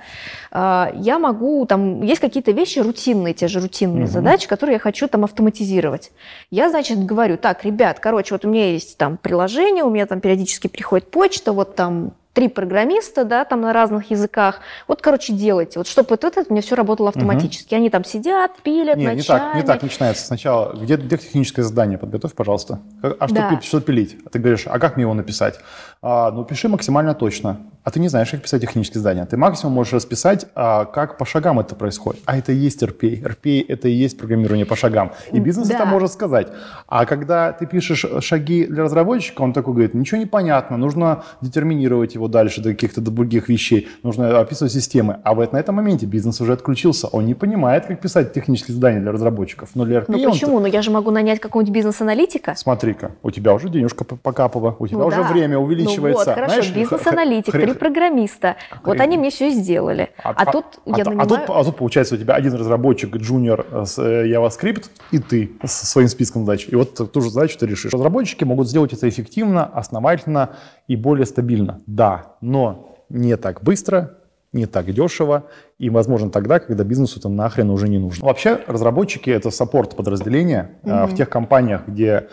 [0.50, 4.10] А, я могу, там, есть какие-то вещи рутинные, те же рутинные угу.
[4.10, 6.12] задачи, которые я хочу там автоматизировать.
[6.50, 10.20] Я, значит, говорю, так, ребят, короче, вот у меня есть там приложение, у меня там
[10.20, 14.60] периодически приходит почта, вот там там три программиста, да, там на разных языках.
[14.86, 15.80] Вот, короче, делайте.
[15.80, 17.74] Вот чтобы вот это у меня все работало автоматически.
[17.74, 17.80] Угу.
[17.80, 20.26] Они там сидят, пилят, Нет, не так, не так начинается.
[20.26, 21.98] Сначала, где, где техническое задание?
[21.98, 22.78] Подготовь, пожалуйста.
[23.02, 23.60] А что, да.
[23.60, 24.16] что пилить?
[24.24, 25.58] А ты говоришь, а как мне его написать?
[26.02, 27.58] А, ну, пиши максимально точно.
[27.82, 29.24] А ты не знаешь, как писать технические задания.
[29.26, 32.20] Ты максимум можешь расписать, а, как по шагам это происходит.
[32.26, 33.22] А это и есть RPA.
[33.22, 35.12] RPA— это и есть программирование по шагам.
[35.32, 35.76] И бизнес да.
[35.76, 36.48] это может сказать.
[36.86, 42.14] А когда ты пишешь шаги для разработчика, он такой говорит, ничего не понятно, нужно детерминировать
[42.14, 45.18] его дальше до каких-то других вещей, нужно описывать системы.
[45.24, 47.06] А вот на этом моменте бизнес уже отключился.
[47.06, 49.70] Он не понимает, как писать технические задания для разработчиков.
[49.74, 50.56] Но для RPA ну почему?
[50.56, 50.62] Он...
[50.62, 52.54] Ну я же могу нанять какого-нибудь бизнес-аналитика.
[52.56, 55.32] Смотри-ка, у тебя уже денежка покапала, у тебя ну, уже да.
[55.32, 56.34] время увеличивается.
[56.34, 58.56] Ну вот, хорошо, бизнес-аналитик, три программиста.
[58.84, 60.10] Вот они мне все и сделали.
[60.22, 61.20] А, а, а тут а, я а, нанимаю...
[61.20, 65.52] а, тут, а тут получается у тебя один разработчик, джуниор с э, JavaScript, и ты
[65.64, 66.66] со своим списком задач.
[66.68, 67.92] И вот ту же задачу ты решишь.
[67.92, 70.50] Разработчики могут сделать это эффективно, основательно
[70.88, 71.80] и более стабильно.
[71.86, 74.16] Да, но не так быстро,
[74.52, 75.44] не так дешево
[75.78, 78.26] и, возможно, тогда, когда бизнесу это нахрен уже не нужно.
[78.26, 81.06] Вообще, разработчики— это саппорт подразделения mm-hmm.
[81.06, 82.28] в тех компаниях, где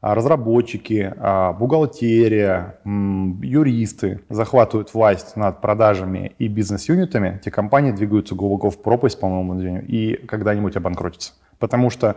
[0.00, 8.80] разработчики, а, бухгалтерия, юристы захватывают власть над продажами и бизнес-юнитами, те компании двигаются глубоко в
[8.80, 11.32] пропасть, по моему мнению, и когда-нибудь обанкротятся.
[11.58, 12.16] Потому что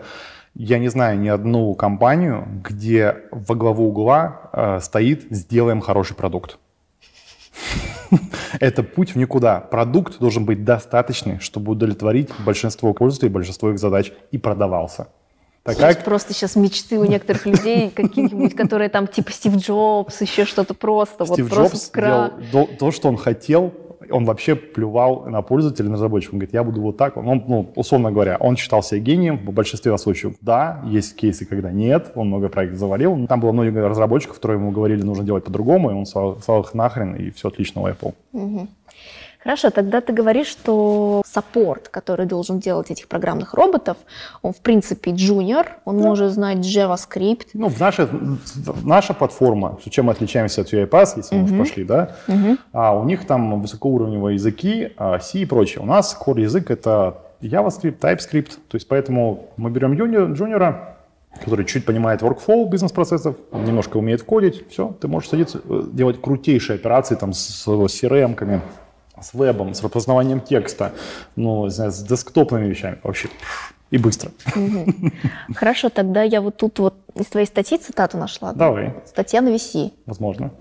[0.54, 6.60] я не знаю ни одну компанию, где во главу угла э, стоит «сделаем хороший продукт».
[8.60, 9.60] Это путь в никуда.
[9.60, 15.08] Продукт должен быть достаточный, чтобы удовлетворить большинство пользователей, большинство их задач и продавался.
[15.64, 16.04] Так как?
[16.04, 21.26] Просто сейчас мечты у некоторых людей, какие-нибудь, которые там типа Стив Джобс, еще что-то просто.
[21.26, 23.74] Стив вот Джобс просто делал то, что он хотел,
[24.10, 26.34] он вообще плювал на пользователя, на разработчика.
[26.34, 27.18] Он говорит, я буду вот так.
[27.18, 29.38] Он, ну, условно говоря, он считал себя гением.
[29.38, 32.12] В большинстве случаев да, есть кейсы, когда нет.
[32.16, 33.28] Он много проектов завалил.
[33.28, 37.16] Там было много разработчиков, которые ему говорили, нужно делать по-другому, и он слал, их нахрен,
[37.16, 38.14] и все отлично у Apple.
[38.34, 38.68] Угу.
[39.44, 43.98] Хорошо, тогда ты говоришь, что саппорт, который должен делать этих программных роботов,
[44.44, 46.08] он в принципе джуниор, он да.
[46.08, 47.48] может знать JavaScript.
[47.54, 48.08] Ну, в нашей,
[48.84, 51.46] наша платформа, чем мы отличаемся от UiPath, если мы uh-huh.
[51.46, 52.58] уже пошли, да, uh-huh.
[52.72, 55.82] а у них там высокоуровневые языки, а, C и прочее.
[55.82, 60.98] У нас core язык это JavaScript, TypeScript, то есть поэтому мы берем джуниора,
[61.40, 66.76] который чуть понимает workflow бизнес-процессов, немножко умеет кодить, все, ты можешь садиться, э, делать крутейшие
[66.76, 68.62] операции там с, с CRM-ками,
[69.22, 70.94] с вебом, с распознаванием текста,
[71.36, 73.30] ну, знаю, с десктопными вещами вообще
[73.92, 74.32] и быстро.
[75.56, 78.54] Хорошо, тогда я вот тут вот из твоей статьи цитату нашла.
[78.54, 78.96] Давай.
[79.06, 79.92] Статья на VC.
[80.06, 80.52] Возможно.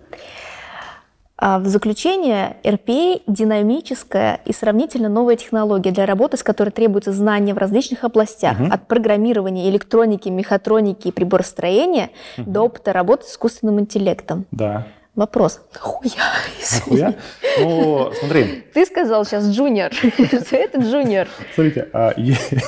[1.42, 7.54] А в заключение, RPA– динамическая и сравнительно новая технология для работы, с которой требуется знания
[7.54, 8.70] в различных областях, угу.
[8.70, 12.50] от программирования, электроники, мехатроники и приборостроения угу.
[12.50, 14.44] до опыта работы с искусственным интеллектом.
[14.50, 14.86] Да.
[15.16, 15.60] Вопрос.
[15.74, 16.12] Нахуя?
[16.72, 17.14] Нахуя?
[17.58, 18.64] Ну, смотри.
[18.72, 19.90] Ты сказал сейчас джуниор.
[20.52, 21.28] Это джуниор.
[21.54, 22.14] Смотрите, а,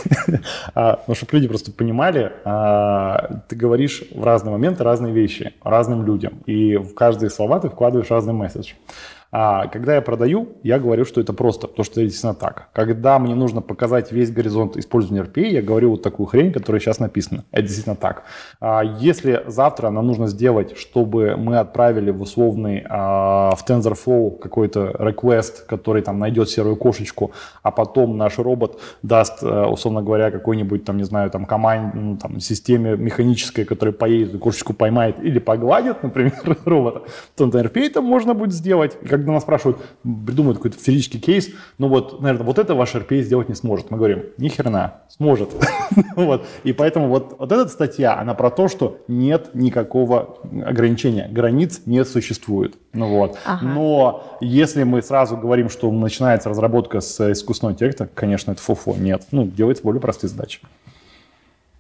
[0.74, 6.04] а, ну, чтобы люди просто понимали, а, ты говоришь в разные моменты разные вещи разным
[6.04, 6.42] людям.
[6.46, 8.72] И в каждые слова ты вкладываешь разный месседж.
[9.34, 12.68] А когда я продаю, я говорю, что это просто, потому что это действительно так.
[12.74, 16.98] Когда мне нужно показать весь горизонт использования RPA, я говорю вот такую хрень, которая сейчас
[16.98, 17.44] написана.
[17.50, 18.24] Это действительно так.
[18.60, 24.94] А если завтра нам нужно сделать, чтобы мы отправили в условный, а, в TensorFlow какой-то
[24.98, 30.84] request, который там найдет серую кошечку, а потом наш робот даст, э, условно говоря, какой-нибудь
[30.84, 36.02] там, не знаю, там команд, ну, там, системе механической, которая поедет, кошечку поймает или погладит,
[36.02, 37.02] например, робота,
[37.34, 38.98] то на RPA это можно будет сделать.
[39.08, 43.22] Как когда нас спрашивают, придумают какой-то физический кейс, ну вот, наверное, вот это ваш RPA
[43.22, 43.90] сделать не сможет.
[43.90, 45.50] Мы говорим, ни хрена, сможет.
[46.16, 46.46] вот.
[46.64, 52.04] И поэтому вот, вот эта статья, она про то, что нет никакого ограничения, границ не
[52.04, 52.76] существует.
[52.92, 53.38] Ну вот.
[53.44, 53.64] Ага.
[53.64, 58.94] Но если мы сразу говорим, что начинается разработка с искусственного интеллекта, конечно, это фуфо.
[58.96, 59.26] Нет.
[59.30, 60.60] Ну, делается более простые задачи.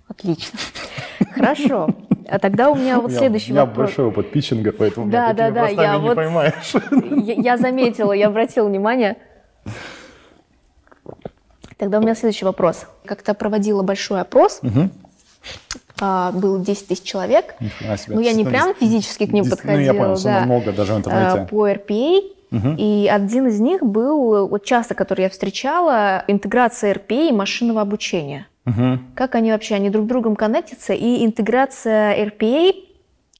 [0.08, 0.58] Отлично.
[1.34, 1.88] Хорошо.
[2.28, 3.74] А тогда у меня вот следующий вопрос.
[3.74, 6.72] У меня большой опыт питчинга, поэтому да, да, да, я не поймаешь.
[7.44, 9.16] Я, заметила, я обратила внимание.
[11.76, 12.86] Тогда у меня следующий вопрос.
[13.04, 14.60] Как-то проводила большой опрос.
[16.00, 17.54] А, было 10 тысяч человек.
[18.08, 19.92] Ну, я не прям физически к ним подходила.
[19.92, 20.40] Ну, я понял, да.
[20.40, 21.40] много даже в интернете.
[21.40, 22.20] А, по RPA.
[22.52, 22.74] Угу.
[22.76, 28.46] И один из них был, вот часто, который я встречала, интеграция RPA и машинного обучения.
[28.66, 28.98] Угу.
[29.14, 32.74] Как они вообще, они друг с другом коннектятся, и интеграция RPA,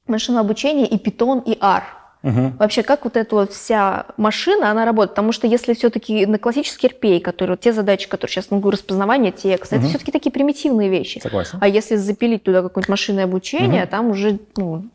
[0.07, 1.83] машинного обучения и Python и R.
[2.23, 2.53] Угу.
[2.57, 5.11] Вообще, как вот эта вот вся машина, она работает?
[5.11, 9.33] Потому что если все-таки на классический RPA, который, вот те задачи, которые сейчас могу, распознавание
[9.33, 9.81] текста, угу.
[9.81, 11.19] это все-таки такие примитивные вещи.
[11.19, 11.57] Согласен.
[11.59, 13.91] А если запилить туда какое-нибудь машинное обучение, угу.
[13.91, 14.39] там уже...
[14.55, 14.85] Ну...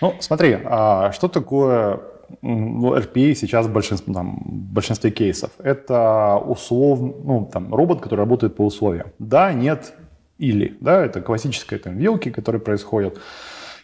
[0.00, 2.00] ну, смотри, а что такое
[2.42, 5.50] ну, RPA сейчас в большинстве, там, в большинстве кейсов.
[5.58, 9.08] Это условно, ну, там, робот, который работает по условиям.
[9.18, 9.94] Да, нет,
[10.38, 10.76] или.
[10.80, 13.18] Да, это классические там, вилки, которые происходят.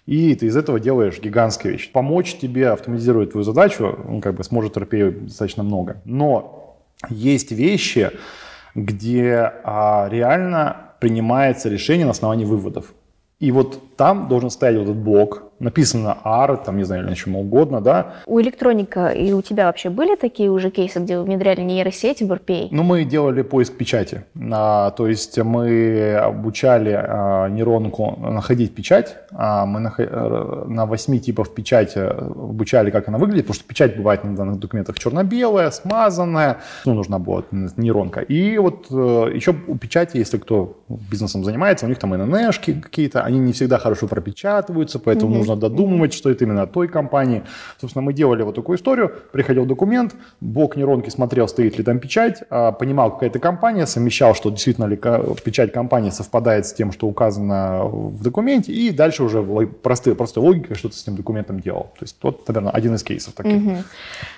[0.06, 1.90] И ты из этого делаешь гигантскую вещь.
[1.90, 6.02] Помочь тебе автоматизировать твою задачу, ну, как бы сможет RPA достаточно много.
[6.04, 6.76] Но
[7.08, 8.10] есть вещи,
[8.74, 12.92] где а, реально принимается решение на основании выводов.
[13.40, 17.36] И вот там должен стоять вот этот блок, написано R, там, не знаю, или чем
[17.36, 18.14] угодно, да.
[18.26, 22.32] У электроника и у тебя вообще были такие уже кейсы, где вы внедряли нейросети в
[22.32, 22.68] RPA?
[22.70, 24.24] Ну, мы делали поиск печати.
[24.52, 29.16] А, то есть мы обучали а, нейронку находить печать.
[29.32, 33.96] А, мы на, э, на 8 типов печати обучали, как она выглядит, потому что печать
[33.96, 36.58] бывает на данных документах черно-белая, смазанная.
[36.84, 38.20] Ну, нужна была нейронка.
[38.20, 43.22] И вот э, еще у печати, если кто бизнесом занимается, у них там ННшки какие-то,
[43.22, 45.38] они не всегда хорошо пропечатываются, поэтому mm-hmm.
[45.38, 47.44] нужно додумывать, что это именно от той компании.
[47.80, 49.12] Собственно, мы делали вот такую историю.
[49.32, 54.34] Приходил документ, блок нейронки смотрел, стоит ли там печать, а, понимал, какая это компания, совмещал,
[54.34, 54.96] что действительно ли
[55.44, 60.76] печать компании совпадает с тем, что указано в документе, и дальше уже простой, простой логикой
[60.76, 61.90] что-то с этим документом делал.
[61.98, 63.62] То есть вот, наверное, один из кейсов таких.
[63.62, 63.76] Угу.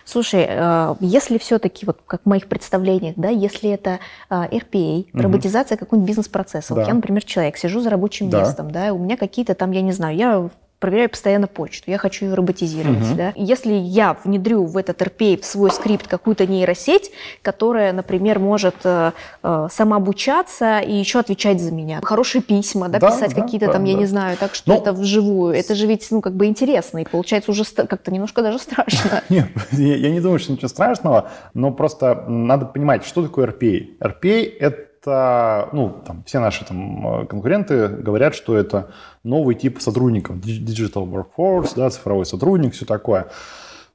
[0.04, 3.98] Слушай, э, если все-таки, вот как в моих представлениях, да, если это
[4.30, 5.22] RPA, угу.
[5.22, 6.80] роботизация какого-нибудь бизнес-процесса, да.
[6.80, 8.40] вот я, например, человек, сижу за рабочим да.
[8.40, 12.26] местом, да, у меня какие-то там, я не знаю, я проверяю постоянно почту, я хочу
[12.26, 13.10] ее роботизировать.
[13.10, 13.16] Угу.
[13.16, 13.32] Да?
[13.34, 17.10] Если я внедрю в этот RPA, в свой скрипт какую-то нейросеть,
[17.42, 19.12] которая, например, может э,
[19.42, 23.72] э, самообучаться и еще отвечать за меня, хорошие письма, да, да писать да, какие-то да,
[23.72, 23.90] там, да.
[23.90, 26.98] я не знаю, так что ну, это вживую, это же ведь, ну, как бы интересно,
[26.98, 29.22] и получается уже как-то немножко даже страшно.
[29.28, 33.98] Нет, я не думаю, что ничего страшного, но просто надо понимать, что такое RPA.
[34.00, 38.90] RPA— это это, ну, там, все наши там э, конкуренты говорят, что это
[39.22, 43.28] новый тип сотрудников, digital workforce, да, цифровой сотрудник, все такое.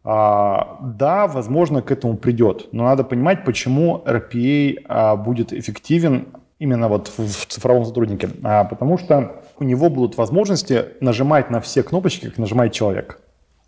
[0.04, 6.88] А, да, возможно, к этому придет, но надо понимать, почему RPA а, будет эффективен именно
[6.88, 8.30] вот в, в цифровом сотруднике.
[8.43, 13.19] А, потому что у него будут возможности нажимать на все кнопочки, как нажимает человек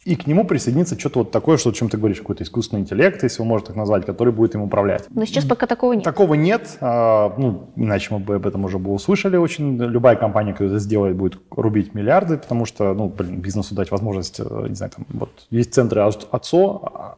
[0.05, 3.23] и к нему присоединится что-то вот такое, что, о чем ты говоришь, какой-то искусственный интеллект,
[3.23, 5.05] если его можно так назвать, который будет им управлять.
[5.09, 6.03] Но сейчас пока такого нет.
[6.03, 9.77] Такого нет, а, ну, иначе мы бы об этом уже бы услышали очень.
[9.77, 14.39] Любая компания, которая это сделает, будет рубить миллиарды, потому что, ну, блин, бизнесу дать возможность,
[14.39, 17.15] э, не знаю, там, вот, есть центры АЦО, а,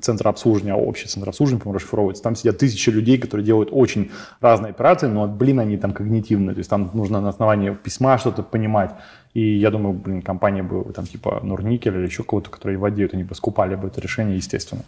[0.00, 2.22] центр обслуживания, общий центр обслуживания, по-моему, расшифровывается.
[2.22, 6.54] Там сидят тысячи людей, которые делают очень разные операции, но, блин, они там когнитивные.
[6.54, 8.92] То есть там нужно на основании письма что-то понимать.
[9.36, 13.22] И я думаю, блин, компания бы там типа Норникель или еще кого-то, который владеют, они
[13.22, 14.80] бы скупали бы это решение, естественно.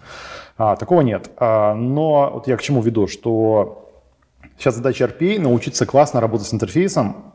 [0.57, 1.31] А, такого нет.
[1.37, 3.91] А, но вот я к чему веду, что
[4.57, 7.35] сейчас задача RPA научиться классно работать с интерфейсом,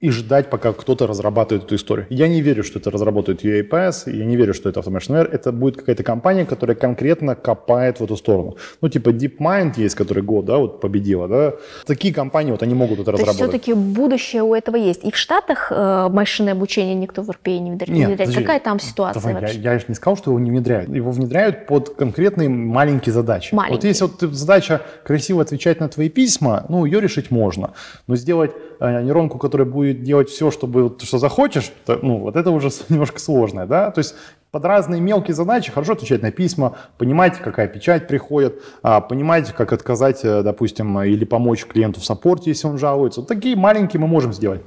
[0.00, 2.06] и ждать, пока кто-то разрабатывает эту историю.
[2.08, 5.28] Я не верю, что это разработает UAPS, я не верю, что это Automation Air.
[5.32, 8.56] Это будет какая-то компания, которая конкретно копает в эту сторону.
[8.80, 11.54] Ну, типа DeepMind есть, который год, да, вот победила, да.
[11.84, 13.42] Такие компании, вот они могут это То разработать.
[13.42, 15.02] все-таки будущее у этого есть.
[15.04, 17.98] И в Штатах э, машинное обучение никто в RPA не внедряет.
[17.98, 19.58] Нет, подожди, Какая там ситуация давай, вообще?
[19.58, 20.88] Я, я же не сказал, что его не внедряют.
[20.94, 23.52] Его внедряют под конкретные маленькие задачи.
[23.52, 23.76] Маленькие.
[23.76, 27.72] Вот если вот задача красиво отвечать на твои письма, ну, ее решить можно.
[28.06, 32.50] Но сделать э, нейронку, которая будет будет делать все, чтобы, что захочешь, ну, вот это
[32.50, 34.14] уже немножко сложное, да, то есть
[34.50, 39.72] под разные мелкие задачи хорошо отвечать на письма, понимать, какая печать приходит, а, понимать, как
[39.72, 43.20] отказать, э, допустим, или помочь клиенту в саппорте, если он жалуется.
[43.20, 44.62] Вот такие маленькие мы можем сделать.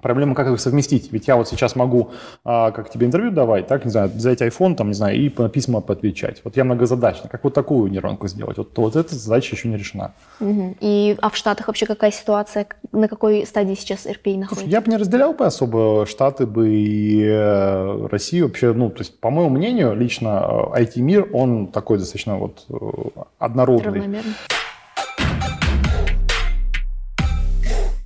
[0.00, 1.12] Проблема, как их совместить.
[1.12, 2.10] Ведь я вот сейчас могу,
[2.44, 5.48] а, как тебе интервью давать, так, не знаю, взять iPhone, там, не знаю, и по
[5.48, 6.40] письма подвечать.
[6.44, 7.28] Вот я многозадачный.
[7.28, 8.56] Как вот такую нейронку сделать?
[8.56, 10.12] Вот, вот эта задача еще не решена.
[10.38, 10.76] Угу.
[10.80, 12.66] И, а в Штатах вообще какая ситуация?
[12.92, 14.70] На какой стадии сейчас RPA находится?
[14.70, 18.46] Я бы не разделял бы особо Штаты бы и э, Россию.
[18.46, 23.20] Вообще, ну, то есть, по моему мнению, лично IT-мир, э, он такой достаточно вот э,
[23.40, 23.92] однородный.
[23.92, 24.34] Равномерно.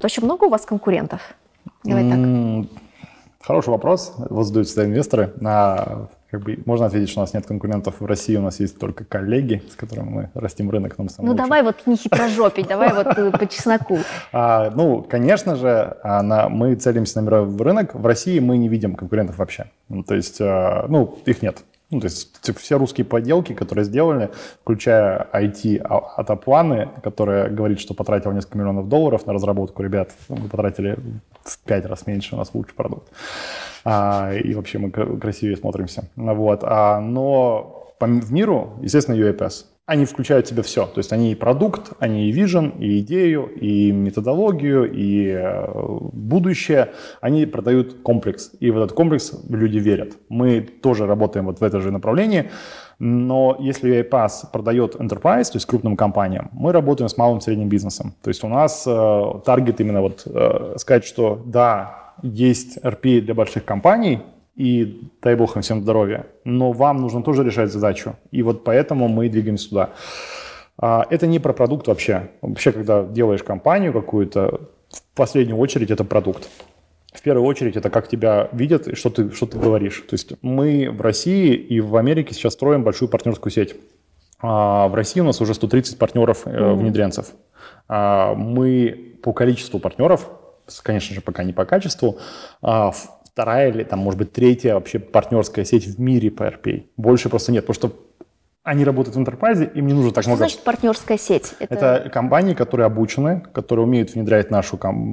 [0.01, 1.35] Вообще много у вас конкурентов?
[1.85, 2.85] Давай так.
[3.41, 4.15] Хороший вопрос.
[4.31, 5.35] Вот задают всегда инвесторы.
[5.37, 8.79] На, как бы, можно ответить, что у нас нет конкурентов в России, у нас есть
[8.79, 10.97] только коллеги, с которыми мы растим рынок.
[10.97, 13.99] Нам ну давай вот не хитрожопить, давай вот э, по чесноку.
[14.33, 17.95] А, ну, конечно же, а, мы целимся на мировой рынок.
[17.95, 19.67] В России мы не видим конкурентов вообще.
[19.91, 21.63] Ну, то есть, а, ну, их нет.
[21.95, 24.31] Ну, то есть все русские поделки, которые сделали,
[24.63, 30.99] включая IT Атопланы, которые говорит, что потратил несколько миллионов долларов на разработку, ребят, мы потратили
[31.45, 33.13] в пять раз меньше, у нас лучший продукт.
[33.85, 36.09] А, и вообще мы красивее смотримся.
[36.17, 36.61] Вот.
[36.65, 40.87] А, но в миру, естественно, UAPS они включают в себя все.
[40.87, 45.67] То есть они и продукт, они и вижен, и идею, и методологию, и э,
[46.13, 46.93] будущее.
[47.21, 48.53] Они продают комплекс.
[48.61, 50.17] И в этот комплекс люди верят.
[50.31, 52.51] Мы тоже работаем вот в это же направлении.
[52.99, 57.69] Но если UiPath продает enterprise, то есть крупным компаниям, мы работаем с малым и средним
[57.69, 58.15] бизнесом.
[58.23, 63.67] То есть у нас э, именно вот э, сказать, что да, есть RPA для больших
[63.67, 64.21] компаний,
[64.57, 68.17] и дай бог им всем здоровья, но вам нужно тоже решать задачу.
[68.31, 69.91] И вот поэтому мы двигаемся сюда.
[70.79, 72.31] А, это не про продукт вообще.
[72.41, 76.49] Вообще, когда делаешь компанию какую-то, в последнюю очередь это продукт.
[77.13, 80.05] В первую очередь это как тебя видят и что ты, что ты говоришь.
[80.09, 83.77] То есть мы в России и в Америке сейчас строим большую партнерскую сеть.
[84.41, 86.75] А в России у нас уже 130 партнеров mm-hmm.
[86.75, 87.29] внедренцев.
[87.89, 90.29] А мы по количеству партнеров,
[90.83, 92.19] конечно же, пока не по качеству,
[93.35, 96.85] вторая или там, может быть, третья вообще партнерская сеть в мире по RPA.
[96.97, 98.01] Больше просто нет, потому что
[98.63, 100.45] они работают в интерпрайзе, им не нужно так что много...
[100.45, 101.55] значит партнерская сеть?
[101.59, 101.75] Это...
[101.75, 104.71] это компании, которые обучены, которые умеют внедрять наш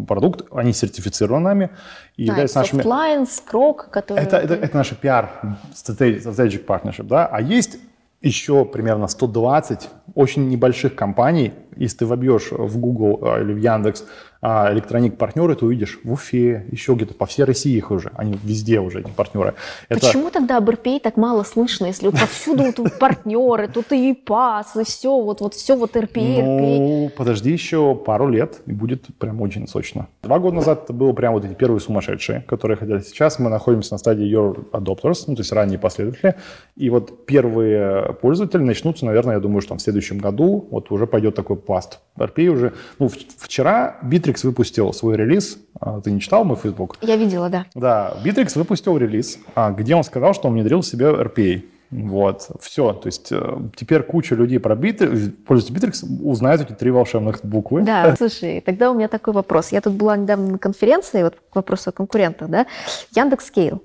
[0.08, 1.70] продукт, они сертифицированы нами.
[2.16, 2.84] И да, являются нашими...
[2.84, 4.26] Softline, Scrog, которые...
[4.26, 5.30] Это, это, это наш PR,
[5.74, 7.26] strategic partnership, да.
[7.26, 7.80] А есть
[8.22, 14.06] еще примерно 120 очень небольших компаний, если ты вобьешь в Google а, или в Яндекс
[14.42, 18.38] а электроник партнеры ты увидишь в Уфе, еще где-то, по всей России их уже, они
[18.44, 19.54] везде уже, эти партнеры.
[19.88, 20.02] Это...
[20.02, 24.76] Почему тогда об РПИ так мало слышно, если вот повсюду тут партнеры, тут и ПАС,
[24.78, 29.42] и все, вот, вот все вот РПИ, Ну, подожди еще пару лет, и будет прям
[29.42, 30.08] очень сочно.
[30.24, 33.00] Два года назад это было прям вот эти первые сумасшедшие, которые хотели.
[33.00, 36.36] Сейчас мы находимся на стадии Your Adopters, ну, то есть ранние последователи,
[36.76, 41.06] и вот первые пользователи начнутся, наверное, я думаю, что там в следующем году вот уже
[41.06, 42.00] пойдет такой пласт.
[42.18, 45.58] RPA уже, ну, вчера Bittrex выпустил свой релиз.
[45.80, 46.98] А, ты не читал мой Facebook?
[47.02, 47.66] Я видела, да.
[47.74, 51.64] Да, Bittrex выпустил релиз, а, где он сказал, что он внедрил в себе RPA.
[51.92, 52.94] Вот, все.
[52.94, 57.82] То есть э, теперь куча людей про Bittrex, пользуются Bittrex, узнают эти три волшебных буквы.
[57.82, 59.74] Да, слушай, тогда у меня такой вопрос.
[59.74, 62.66] Я тут была недавно на конференции, вот к вопросу о конкурентах, да,
[63.14, 63.84] Яндекс.Скейл.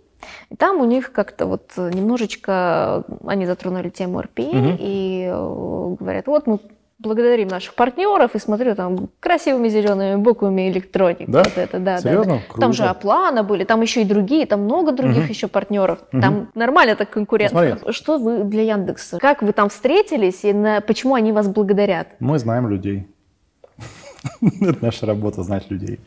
[0.50, 4.76] И там у них как-то вот немножечко они затронули тему RPA угу.
[4.78, 6.60] и э, говорят, вот мы
[6.98, 11.28] благодарим наших партнеров и смотрю там красивыми зелеными буквами электроник.
[11.28, 11.42] Да?
[11.44, 12.36] Вот это, да, Серьезно?
[12.36, 12.40] да.
[12.48, 12.60] Круто.
[12.60, 15.28] Там же Аплана были, там еще и другие, там много других угу.
[15.28, 15.98] еще партнеров.
[16.12, 16.20] Угу.
[16.20, 17.92] Там нормально так конкурентно.
[17.92, 19.18] Что вы для Яндекса?
[19.18, 22.08] Как вы там встретились и на, почему они вас благодарят?
[22.18, 23.06] Мы знаем людей.
[24.40, 26.00] Это наша работа, знать людей.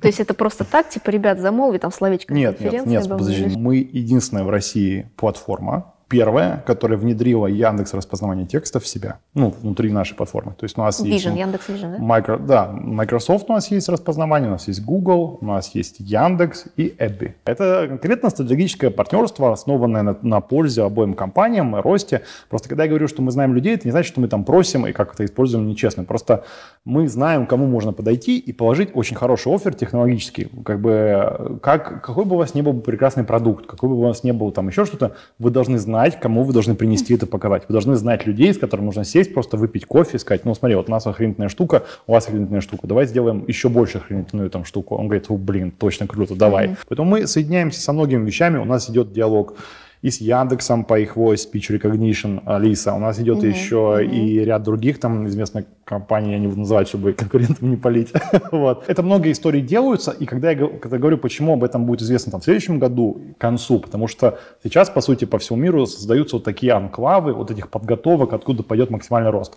[0.00, 3.56] То есть это просто так, типа, ребят, замолви там словечко Нет, нет, нет, подожди.
[3.56, 9.92] Мы единственная в России платформа, первая, которая внедрила Яндекс распознавание текста в себя, ну, внутри
[9.92, 10.54] нашей платформы.
[10.58, 11.24] То есть у нас Vision, есть...
[11.24, 11.98] Яндекс Vision, да?
[11.98, 16.64] Micro, да, Microsoft у нас есть распознавание, у нас есть Google, у нас есть Яндекс
[16.76, 17.36] и Эбби.
[17.44, 22.22] Это конкретно стратегическое партнерство, основанное на, на пользе обоим компаниям, росте.
[22.48, 24.88] Просто когда я говорю, что мы знаем людей, это не значит, что мы там просим
[24.88, 26.02] и как-то используем нечестно.
[26.02, 26.42] Просто
[26.84, 30.50] мы знаем, кому можно подойти и положить очень хороший офер технологический.
[30.64, 34.24] Как бы, как, какой бы у вас ни был прекрасный продукт, какой бы у вас
[34.24, 37.64] ни был там еще что-то, вы должны знать, знать, кому вы должны принести это показать.
[37.68, 40.74] Вы должны знать людей, с которыми нужно сесть, просто выпить кофе и сказать, ну смотри,
[40.76, 44.64] вот у нас охренительная штука, у вас охренительная штука, давай сделаем еще больше охренительную там
[44.64, 44.96] штуку.
[44.96, 46.68] Он говорит, блин, точно круто, давай.
[46.68, 46.78] Mm-hmm.
[46.88, 49.56] Поэтому мы соединяемся со многими вещами, у нас идет диалог
[50.02, 52.94] и с Яндексом по их voice speech recognition Алиса.
[52.94, 53.48] У нас идет mm-hmm.
[53.48, 54.10] еще mm-hmm.
[54.10, 58.12] и ряд других там известных компаний, я не буду называть, чтобы конкурентам не палить.
[58.52, 58.84] вот.
[58.86, 62.40] Это много историй делаются, и когда я, когда говорю, почему об этом будет известно там,
[62.40, 66.44] в следующем году, к концу, потому что сейчас, по сути, по всему миру создаются вот
[66.44, 69.56] такие анклавы, вот этих подготовок, откуда пойдет максимальный рост.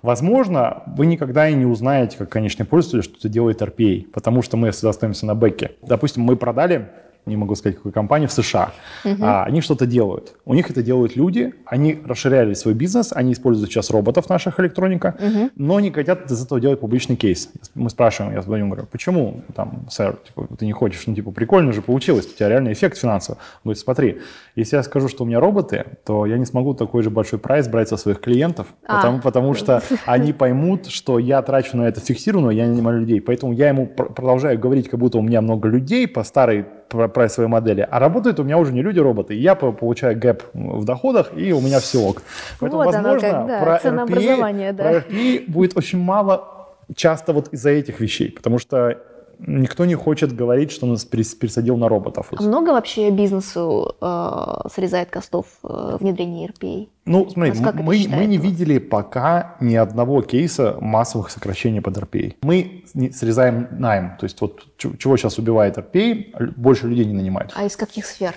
[0.00, 4.56] Возможно, вы никогда и не узнаете, как конечный пользователь, что это делает RPA, потому что
[4.56, 5.72] мы всегда остаемся на бэке.
[5.82, 6.90] Допустим, мы продали
[7.26, 8.72] не могу сказать, какой компании, в США.
[9.04, 9.16] Угу.
[9.20, 10.34] А, они что-то делают.
[10.44, 15.16] У них это делают люди, они расширяли свой бизнес, они используют сейчас роботов наших ElectroNeek,
[15.18, 15.50] угу.
[15.56, 17.50] но не хотят из этого делать публичный кейс.
[17.74, 21.72] Мы спрашиваем, я звоню, говорю, почему, там, сэр, типа, ты не хочешь, ну, типа, прикольно
[21.72, 23.36] же получилось, у тебя реальный эффект финансовый.
[23.36, 24.20] Он говорит, смотри,
[24.56, 27.68] если я скажу, что у меня роботы, то я не смогу такой же большой прайс
[27.68, 28.96] брать со своих клиентов, а.
[28.96, 33.20] потому, потому что они поймут, что я трачу на это фиксированно, я не нанимаю людей.
[33.20, 37.86] Поэтому я ему продолжаю говорить, как будто у меня много людей по старой прайсовой модели,
[37.88, 39.34] а работают у меня уже не люди, роботы.
[39.34, 42.22] Я получаю gap в доходах, и у меня все ок.
[42.60, 44.84] Поэтому, вот возможно, как, да, про, RPA, да.
[44.84, 48.98] про RPA будет очень мало часто вот из-за этих вещей, потому что
[49.38, 52.28] никто не хочет говорить, что нас пересадил на роботов.
[52.36, 56.88] А много вообще бизнесу э, срезает костов э, внедрение RPA?
[57.06, 62.34] Ну, смотри, мы, мы не видели пока ни одного кейса массовых сокращений под RPA.
[62.42, 67.52] Мы срезаем найм, то есть вот чего сейчас убивает RPA, больше людей не нанимают.
[67.54, 68.34] А из каких сфер?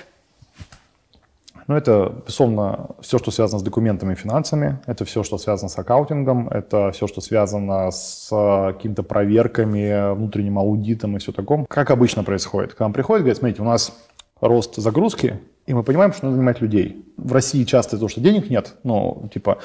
[1.68, 5.78] Ну, это, безусловно, все, что связано с документами и финансами, это все, что связано с
[5.78, 11.66] аккаунтингом, это все, что связано с э, какими-то проверками, внутренним аудитом и все такое.
[11.66, 12.72] Как обычно происходит?
[12.72, 13.92] Когда нам приходит, говорит, смотрите, у нас
[14.42, 17.04] рост загрузки, и мы понимаем, что надо нанимать людей.
[17.18, 19.58] в России часто то, что денег нет, ну, типа,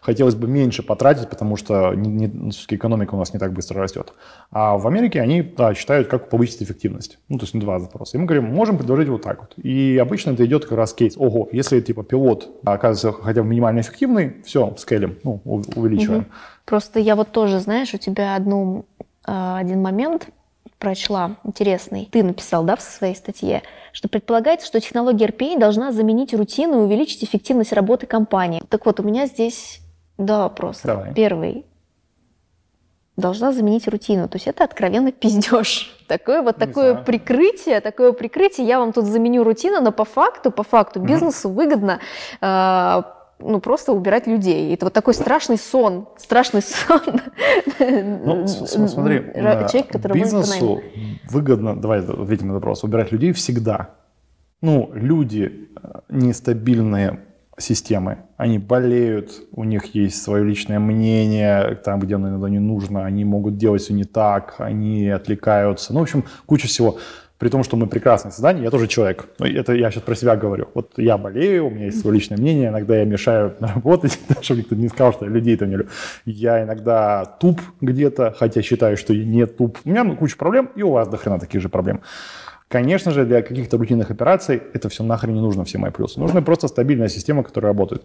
[0.00, 4.14] хотелось бы меньше потратить, потому что не, не, экономика у нас не так быстро растет.
[4.50, 7.18] А в Америке они да, считают, как повысить эффективность.
[7.28, 8.16] Ну, то есть два запроса.
[8.16, 9.52] И мы говорим, можем предложить вот так вот.
[9.62, 11.14] И обычно это идет как раз кейс.
[11.18, 16.20] Ого, если типа пилот оказывается хотя бы минимально эффективный, все, скейлим, ну, увеличиваем.
[16.20, 16.28] Угу.
[16.64, 18.86] Просто я вот тоже, знаешь, у тебя одну,
[19.26, 20.28] а, один момент
[20.80, 22.08] прочла интересный.
[22.10, 23.62] Ты написал, да, в своей статье,
[23.92, 28.62] что предполагается, что технология RPA должна заменить рутину и увеличить эффективность работы компании.
[28.68, 29.80] Так вот, у меня здесь
[30.18, 30.80] два вопроса.
[30.84, 31.14] Давай.
[31.14, 31.66] Первый.
[33.16, 34.28] Должна заменить рутину.
[34.28, 35.94] То есть это откровенно пиздеж.
[36.08, 37.04] Такое вот Не такое знаю.
[37.04, 38.66] прикрытие, такое прикрытие.
[38.66, 41.52] Я вам тут заменю рутину, но по факту, по факту бизнесу mm-hmm.
[41.52, 42.00] выгодно
[42.40, 43.02] э,
[43.42, 44.72] ну, просто убирать людей.
[44.74, 47.00] Это вот такой страшный сон, страшный сон.
[48.24, 50.82] Ну, смотри, человек, который бизнесу
[51.28, 53.90] выгодно, давай ответим на вопрос, убирать людей всегда.
[54.62, 57.20] Ну, люди э, нестабильные
[57.56, 63.04] системы, они болеют, у них есть свое личное мнение, там, где оно иногда не нужно,
[63.04, 66.98] они могут делать все не так, они отвлекаются, ну, в общем, куча всего
[67.40, 69.24] при том, что мы прекрасные создания, я тоже человек.
[69.38, 70.68] Ну, это я сейчас про себя говорю.
[70.74, 74.74] Вот я болею, у меня есть свое личное мнение, иногда я мешаю работать, чтобы никто
[74.76, 75.90] не сказал, что я людей там не люблю.
[76.26, 79.78] Я иногда туп где-то, хотя считаю, что я не туп.
[79.86, 82.02] У меня куча проблем, и у вас до хрена таких же проблем.
[82.68, 86.20] Конечно же, для каких-то рутинных операций это все нахрен не нужно, все мои плюсы.
[86.20, 88.02] Нужна просто стабильная система, которая работает.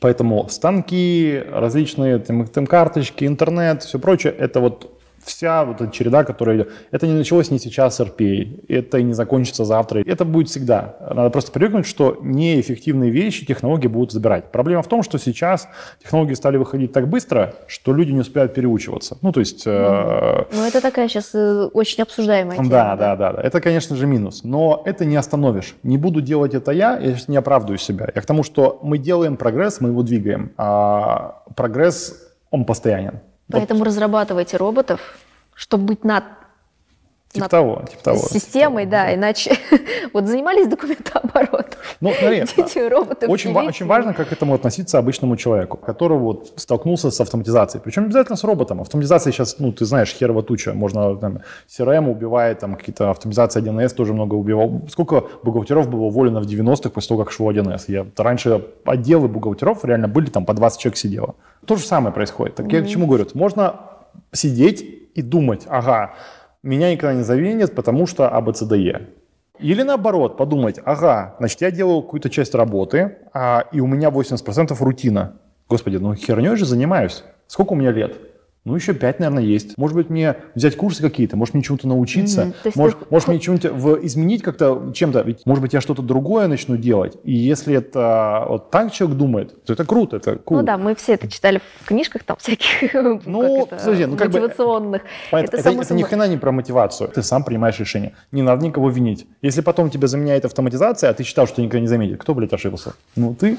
[0.00, 6.56] Поэтому станки, различные там, карточки, интернет, все прочее, это вот вся вот эта череда, которая
[6.56, 10.02] идет, это не началось не сейчас RPA, это и не закончится завтра.
[10.04, 10.96] Это будет всегда.
[11.00, 14.50] Надо просто привыкнуть, что неэффективные вещи технологии будут забирать.
[14.50, 15.68] Проблема в том, что сейчас
[16.02, 19.18] технологии стали выходить так быстро, что люди не успевают переучиваться.
[19.22, 19.66] Ну, то есть...
[19.66, 22.68] Э, ну, это такая сейчас э, очень обсуждаемая тема.
[22.68, 23.42] Да, да, да, да.
[23.42, 24.42] Это, конечно же, минус.
[24.44, 25.74] Но это не остановишь.
[25.82, 28.08] Не буду делать это я, я сейчас не оправдываю себя.
[28.14, 30.52] Я к тому, что мы делаем прогресс, мы его двигаем.
[30.56, 32.14] А прогресс,
[32.50, 33.20] он постоянен.
[33.50, 33.88] Поэтому вот.
[33.88, 35.18] разрабатывайте роботов,
[35.54, 36.24] чтобы быть над
[37.32, 38.18] Типа того, типа того.
[38.18, 39.56] Системой, типа того, да, иначе
[40.12, 41.78] вот занимались документооборотом.
[42.00, 46.52] Ну, смотри, роботы очень, ва- очень важно, как к этому относиться обычному человеку, который вот
[46.56, 47.82] столкнулся с автоматизацией.
[47.84, 48.80] Причем обязательно с роботом.
[48.80, 50.72] Автоматизация сейчас, ну, ты знаешь, херова туча.
[50.74, 54.82] Можно, там, CRM убивает, там, какие-то автоматизации 1С тоже много убивал.
[54.90, 57.84] Сколько бухгалтеров было уволено в 90-х после того, как шло 1С?
[57.86, 61.36] Я, раньше отделы бухгалтеров реально были, там, по 20 человек сидело.
[61.64, 62.56] То же самое происходит.
[62.56, 62.76] Так mm-hmm.
[62.76, 63.26] я к чему говорю?
[63.34, 63.80] Можно
[64.32, 66.14] сидеть и думать, ага,
[66.62, 69.08] меня никогда не заменят, потому что АБЦДЕ.
[69.58, 74.76] Или наоборот, подумать, ага, значит, я делаю какую-то часть работы, а, и у меня 80%
[74.80, 75.38] рутина.
[75.68, 77.24] Господи, ну херней же занимаюсь.
[77.46, 78.16] Сколько у меня лет?
[78.64, 79.78] Ну, еще пять, наверное, есть.
[79.78, 82.72] Может быть, мне взять курсы какие-то, может, мне чему-то научиться, mm-hmm.
[82.74, 83.06] может, ты...
[83.08, 83.68] может, мне чему-то
[84.02, 85.22] изменить как-то чем-то.
[85.22, 87.16] Ведь, может быть, я что-то другое начну делать.
[87.24, 90.58] И если это вот так человек думает, то это круто, это cool.
[90.58, 92.92] Ну да, мы все это читали в книжках там всяких
[93.26, 95.02] ну, это, ну, как мотивационных.
[95.32, 97.08] Бы, это, это, это, это ни хрена не про мотивацию.
[97.08, 98.14] Ты сам принимаешь решение.
[98.30, 99.26] Не надо никого винить.
[99.40, 102.92] Если потом тебя заменяет автоматизация, а ты считал, что никогда не заметит, кто, блядь, ошибался?
[103.16, 103.56] Ну, ты.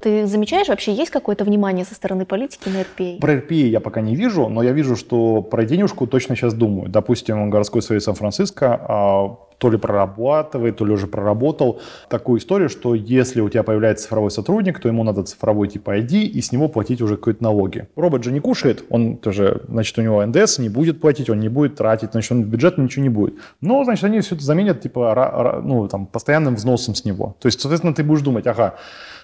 [0.00, 3.20] Ты замечаешь, вообще есть какое-то внимание со стороны политики на РПА?
[3.20, 6.88] Про РПА я пока не вижу, но я вижу, что про денежку точно сейчас думаю.
[6.88, 12.94] Допустим, городской совет Сан-Франциско а, то ли прорабатывает, то ли уже проработал такую историю, что
[12.94, 16.68] если у тебя появляется цифровой сотрудник, то ему надо цифровой типа ID и с него
[16.68, 17.86] платить уже какие-то налоги.
[17.94, 21.50] Робот же не кушает, он тоже, значит, у него НДС не будет платить, он не
[21.50, 23.34] будет тратить, значит, он бюджет ничего не будет.
[23.60, 27.36] Но, значит, они все это заменят типа, ну, там, постоянным взносом с него.
[27.38, 28.76] То есть, соответственно, ты будешь думать, ага,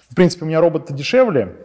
[0.09, 1.55] в принципе, у меня робот дешевле,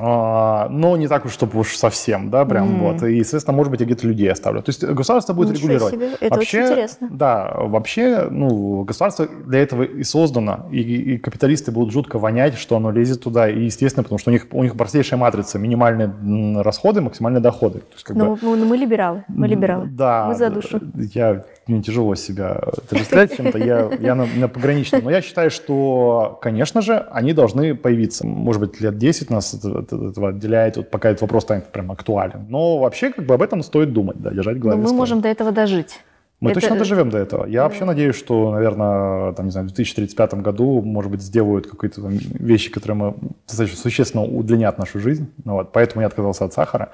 [0.00, 2.78] а, но не так уж, чтобы уж совсем, да, прям mm-hmm.
[2.78, 3.02] вот.
[3.02, 4.62] И, соответственно, может быть, я где-то людей оставлю.
[4.62, 5.94] То есть государство будет Ничего регулировать.
[5.94, 6.10] Себе.
[6.20, 7.08] Это вообще, очень интересно.
[7.10, 12.76] Да, вообще, ну, государство для этого и создано, и, и капиталисты будут жутко вонять, что
[12.76, 17.00] оно лезет туда, и естественно, потому что у них, у них простейшая матрица, минимальные расходы,
[17.00, 17.80] максимальные доходы.
[17.80, 19.88] То есть, как ну, бы, ну, мы либералы, мы либералы.
[19.88, 20.26] Да.
[20.28, 20.80] Мы за душу.
[20.94, 25.04] Я мне тяжело себя отождествлять чем-то, я, я на, на пограничном.
[25.04, 28.26] Но я считаю, что, конечно же, они должны появиться.
[28.26, 31.92] Может быть, лет 10 нас это, это, этого отделяет, вот пока этот вопрос станет прям
[31.92, 32.46] актуален.
[32.48, 34.80] Но вообще, как бы об этом стоит думать, да, держать в голове.
[34.80, 36.00] Но мы можем до этого дожить.
[36.40, 36.60] Мы это...
[36.60, 37.46] точно доживем до этого.
[37.46, 42.00] Я вообще надеюсь, что, наверное, там, не знаю, в 2035 году, может быть, сделают какие-то
[42.06, 43.14] вещи, которые мы
[43.48, 45.28] достаточно существенно удлинят нашу жизнь.
[45.44, 46.90] Ну, вот, поэтому я отказался от сахара.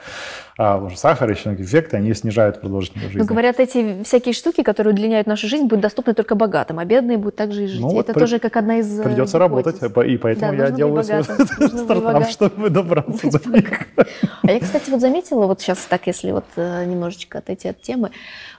[0.57, 3.21] А, потому что сахар и еще эффекты, они снижают продолжительность жизни.
[3.21, 7.19] Ну, говорят, эти всякие штуки, которые удлиняют нашу жизнь, будут доступны только богатым, а бедные
[7.19, 7.81] будут также и жить.
[7.81, 8.21] Ну, это при...
[8.21, 12.71] тоже как одна из э, Придется работать, и поэтому да, я делаю свой стартап, чтобы
[12.71, 13.89] добраться до них.
[14.47, 18.11] А я, кстати, вот заметила, вот сейчас так, если вот э, немножечко отойти от темы,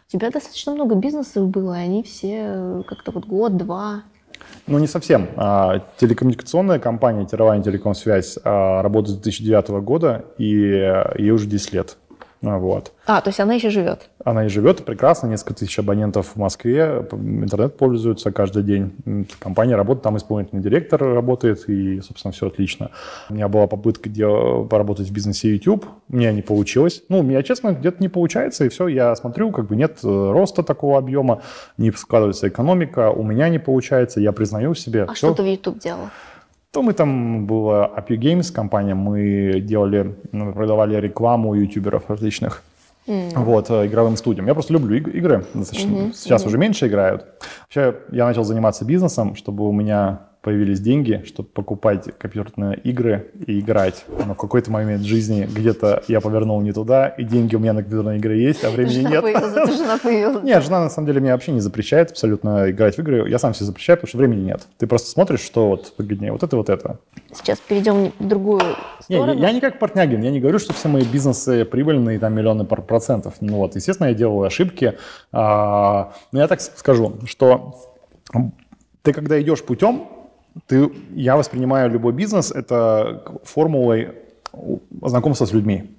[0.07, 4.03] У тебя достаточно много бизнесов было, и они все э, как-то вот год-два.
[4.67, 5.29] Ну, не совсем.
[5.35, 11.73] А, телекоммуникационная компания Тирование Телекомсвязь а, работает с 2009 года, и э, ей уже 10
[11.73, 11.97] лет.
[12.41, 12.91] Вот.
[13.07, 14.09] А, то есть она еще живет?
[14.23, 18.93] Она и живет прекрасно, несколько тысяч абонентов в Москве, интернет пользуются каждый день.
[19.39, 22.91] Компания работает, там исполнительный директор работает, и, собственно, все отлично.
[23.29, 24.09] У меня была попытка
[24.69, 27.03] поработать в бизнесе YouTube, у меня не получилось.
[27.09, 30.07] Ну, у меня, честно, где-то не получается, и все, я смотрю, как бы нет э,
[30.07, 31.41] роста такого объема,
[31.77, 35.03] не складывается экономика, у меня не получается, я признаю себе.
[35.03, 35.27] А все.
[35.27, 36.09] что ты в YouTube делал?
[36.75, 42.63] То мы там была API Games компания, мы делали, мы продавали рекламу ютуберов различных.
[43.07, 43.31] Mm.
[43.45, 44.47] Вот, э, игровым студиям.
[44.47, 45.45] Я просто люблю игры.
[45.53, 45.89] Достаточно.
[45.89, 46.13] Mm-hmm.
[46.13, 46.47] Сейчас mm-hmm.
[46.47, 47.25] уже меньше играют.
[47.61, 53.59] Вообще, я начал заниматься бизнесом, чтобы у меня появились деньги, чтобы покупать компьютерные игры и
[53.59, 54.05] играть.
[54.27, 57.81] Но в какой-то момент жизни где-то я повернул не туда, и деньги у меня на
[57.81, 59.21] компьютерные игры есть, а времени жена нет.
[59.23, 60.43] Появилась, жена появилась.
[60.43, 63.27] Нет, жена на самом деле меня вообще не запрещает абсолютно играть в игры.
[63.27, 64.67] Я сам себе запрещаю, потому что времени нет.
[64.77, 66.99] Ты просто смотришь, что вот выгоднее, вот это, вот это.
[67.33, 68.61] Сейчас перейдем в другую
[69.01, 69.33] сторону.
[69.33, 72.35] Не, я, я не как Портнягин, я не говорю, что все мои бизнесы прибыльные, там
[72.35, 73.33] миллионы процентов.
[73.41, 74.93] Ну вот, естественно, я делаю ошибки.
[75.31, 77.75] А, но я так скажу, что
[79.01, 80.07] ты когда идешь путем,
[80.67, 84.09] ты, я воспринимаю любой бизнес это формулой
[85.01, 85.91] знакомства с людьми.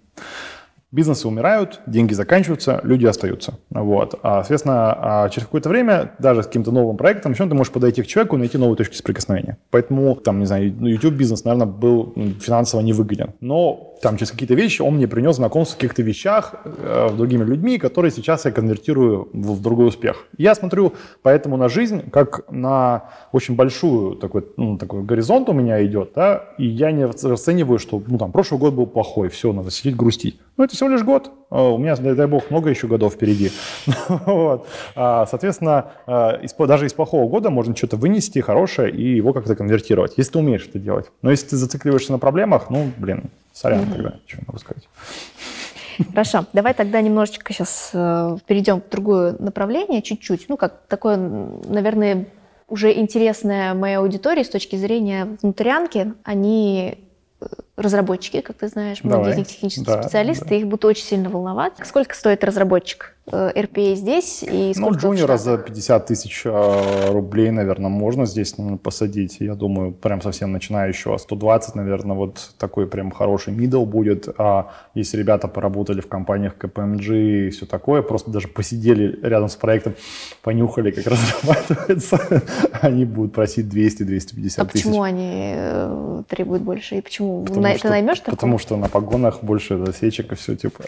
[0.92, 3.58] Бизнесы умирают, деньги заканчиваются, люди остаются.
[3.70, 4.18] Вот.
[4.22, 8.02] А, соответственно, а через какое-то время, даже с каким-то новым проектом, еще ты можешь подойти
[8.02, 9.58] к человеку и найти новые точки соприкосновения.
[9.70, 13.34] Поэтому, там, не знаю, YouTube-бизнес, наверное, был финансово невыгоден.
[13.40, 17.44] Но там через какие-то вещи он мне принес знакомство в каких-то вещах э, с другими
[17.44, 20.26] людьми, которые сейчас я конвертирую в, в другой успех.
[20.36, 20.92] Я смотрю
[21.22, 26.44] поэтому на жизнь как на очень большую такой, ну, такой горизонт у меня идет, да,
[26.58, 30.38] и я не расцениваю, что ну, там, прошлый год был плохой, все, надо сидеть грустить.
[30.56, 31.30] Ну, это всего лишь год.
[31.48, 33.50] А у меня, дай, дай бог, много еще годов впереди.
[34.08, 34.66] вот.
[34.94, 35.92] а, соответственно,
[36.42, 40.38] из, даже из плохого года можно что-то вынести хорошее и его как-то конвертировать, если ты
[40.38, 41.06] умеешь это делать.
[41.22, 43.92] Но если ты зацикливаешься на проблемах, ну, блин, Сорян mm-hmm.
[43.92, 44.88] тогда, что могу сказать.
[46.10, 50.46] Хорошо, давай тогда немножечко сейчас э, перейдем в другое направление, чуть-чуть.
[50.48, 52.26] Ну, как такое, наверное,
[52.68, 56.12] уже интересная моей аудитории с точки зрения внутрянки.
[56.24, 57.05] Они э,
[57.76, 60.54] разработчики, как ты знаешь, многие из них технические да, специалисты, да.
[60.54, 61.74] их будут очень сильно волновать.
[61.84, 63.15] Сколько стоит разработчик?
[63.26, 69.38] RPA э, здесь и Ну, джуниора за 50 тысяч э, рублей, наверное, можно здесь посадить.
[69.40, 74.28] Я думаю, прям совсем начинающего 120, наверное, вот такой прям хороший middle будет.
[74.38, 79.56] А если ребята поработали в компаниях KPMG и все такое, просто даже посидели рядом с
[79.56, 79.94] проектом,
[80.42, 82.42] понюхали, как разрабатывается,
[82.80, 84.58] они будут просить 200-250 тысяч.
[84.58, 86.96] А почему они э, требуют больше?
[86.96, 87.44] И почему?
[87.44, 88.36] Потому ты что, наймешь такого?
[88.36, 90.84] Потому что на погонах больше засечек и все, типа.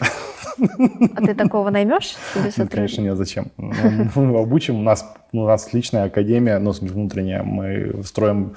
[1.15, 2.15] А ты такого наймешь?
[2.35, 3.51] Нет, конечно, нет, зачем?
[3.57, 8.55] Мы обучим, у нас, у нас личная академия, ну, внутренняя, мы строим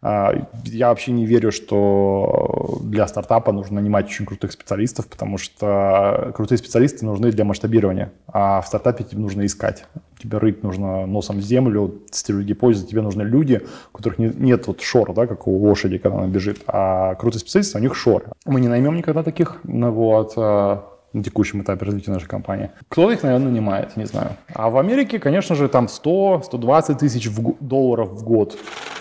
[0.00, 0.32] а,
[0.64, 6.58] я вообще не верю, что для стартапа нужно нанимать очень крутых специалистов, потому что крутые
[6.58, 9.86] специалисты нужны для масштабирования, а в стартапе тебе нужно искать.
[10.22, 13.62] Тебе рыть нужно носом в землю, стереть гипотезы, тебе нужны люди,
[13.92, 17.78] у которых нет вот шора, да, как у лошади, когда она бежит, а крутые специалисты,
[17.78, 18.26] у них шоры.
[18.44, 22.70] Мы не наймем никогда таких, ну вот, а, на текущем этапе развития нашей компании.
[22.88, 24.30] Кто их, наверное, нанимает, не знаю.
[24.52, 28.58] А в Америке, конечно же, там 100-120 тысяч в долларов в год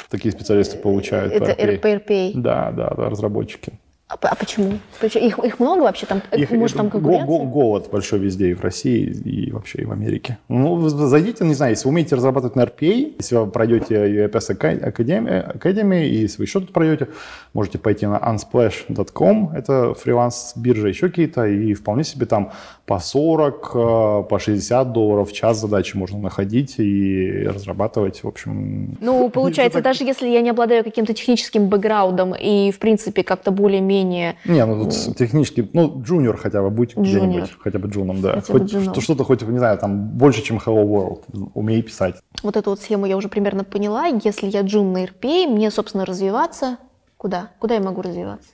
[0.10, 1.34] такие специалисты получают.
[1.34, 2.32] Это RPA?
[2.36, 3.74] Да, да, да, разработчики.
[4.10, 4.80] А, а почему?
[5.02, 6.22] Их, их много вообще там?
[6.32, 7.28] Их, Может, там конкуренция?
[7.28, 10.38] Го, голод большой везде, и в России, и вообще и в Америке.
[10.48, 15.60] Ну, зайдите, не знаю, если вы умеете разрабатывать на RPA, если вы пройдете UAPS Academy,
[15.60, 17.10] Academy, и если вы еще тут пройдете,
[17.52, 22.54] можете пойти на unsplash.com, это фриланс-биржа, еще какие-то, и вполне себе там
[22.86, 28.98] по 40, э, по 60 долларов в час задачи можно находить и разрабатывать, в общем.
[29.02, 33.97] Ну, получается, даже если я не обладаю каким-то техническим бэкграундом и, в принципе, как-то более-менее
[33.98, 34.36] менее...
[34.46, 38.36] Не, ну тут технически, ну, джуниор хотя бы, будь где-нибудь, хотя бы джуном, да.
[38.36, 39.02] Хотя хоть джуном.
[39.02, 42.16] что-то хоть, не знаю, там больше, чем Hello World, умей писать.
[42.44, 44.06] Вот эту вот схему я уже примерно поняла.
[44.06, 46.78] Если я джун на RPA, мне, собственно, развиваться
[47.18, 47.52] куда?
[47.60, 48.50] Куда я могу развиваться?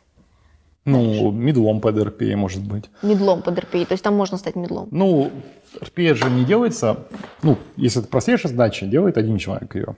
[0.85, 2.89] Ну, мидлом под RPA, может быть.
[3.01, 4.89] Мидлом под RPA, то есть там можно стать мидлом?
[4.91, 5.31] Ну,
[5.79, 7.07] RPA же не делается,
[7.41, 9.95] ну, если это простейшая задача, делает один человек ее.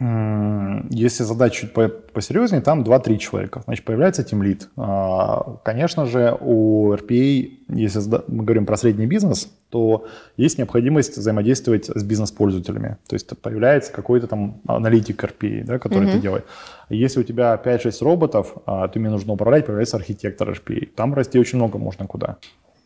[0.00, 1.72] Если задача чуть
[2.12, 3.60] посерьезнее, там 2-3 человека.
[3.64, 4.70] Значит, появляется тимлид.
[4.76, 10.06] А, конечно же, у RPA, если мы говорим про средний бизнес, то
[10.38, 12.96] есть необходимость взаимодействовать с бизнес-пользователями.
[13.08, 16.12] То есть появляется какой-то там аналитик RPA, да, который mm-hmm.
[16.12, 16.46] это делает.
[16.88, 20.86] Если у тебя 5-6 роботов, а, то мне нужно управлять, появляется архитектор RPA.
[20.86, 22.38] Там расти очень много можно куда.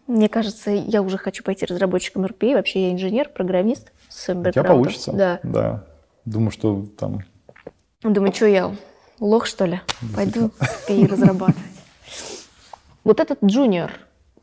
[0.09, 2.55] Мне кажется, я уже хочу пойти разработчиком RPA.
[2.55, 5.13] Вообще я инженер, программист с У тебя получится.
[5.13, 5.41] Да.
[5.45, 5.85] Да.
[6.25, 7.21] Думаю, что там...
[8.03, 8.75] Думаю, что я,
[9.21, 9.81] лох, что ли?
[10.15, 10.51] Пойду
[10.89, 11.57] RPA разрабатывать.
[13.03, 13.93] Вот этот джуниор,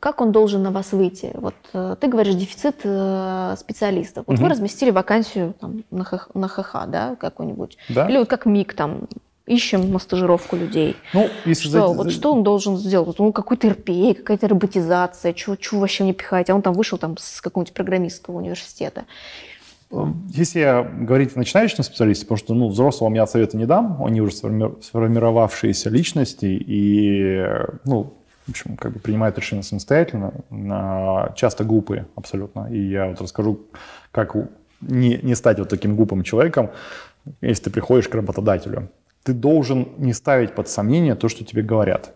[0.00, 1.30] как он должен на вас выйти?
[1.34, 4.24] Вот э, ты говоришь дефицит э, специалистов.
[4.26, 4.44] Вот Мгм.
[4.44, 7.76] вы разместили вакансию там, на, ХХ, на ХХ, да, какую-нибудь?
[7.88, 8.08] Да?
[8.08, 9.08] Или вот как МИГ там,
[9.46, 10.96] ищем на стажировку людей.
[11.12, 13.18] Ну, если Что, зайти- вот что он должен сделать?
[13.18, 16.50] Ну, какой-то RPA, какая-то роботизация, чего, вообще мне пихать?
[16.50, 19.04] А он там вышел там с какого-нибудь программистского университета.
[20.28, 24.22] Если я говорить о начинающем специалисте, потому что ну, взрослым я совета не дам, они
[24.22, 27.44] уже сформи- сформировавшиеся личности и
[27.84, 28.14] ну,
[28.46, 30.32] в общем, как бы принимают решения самостоятельно,
[31.36, 32.68] часто глупые абсолютно.
[32.70, 33.60] И я вот расскажу,
[34.10, 34.34] как
[34.80, 36.70] не, не стать вот таким глупым человеком,
[37.40, 38.90] если ты приходишь к работодателю.
[39.22, 42.12] Ты должен не ставить под сомнение то, что тебе говорят.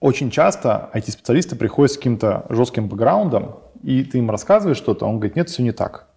[0.00, 5.16] Очень часто IT-специалисты приходят с каким-то жестким бэкграундом, и ты им рассказываешь что-то, а он
[5.16, 6.08] говорит, нет, все не так.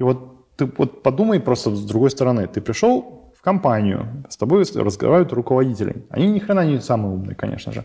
[0.00, 2.46] И вот ты вот подумай просто с другой стороны.
[2.46, 6.06] Ты пришел в компанию, с тобой разговаривают руководители.
[6.08, 7.84] Они ни хрена не самые умные, конечно же.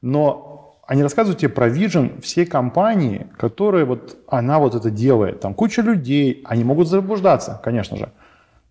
[0.00, 5.40] Но они рассказывают тебе про вижен всей компании, которая вот, она вот это делает.
[5.40, 8.12] Там куча людей, они могут заблуждаться, конечно же.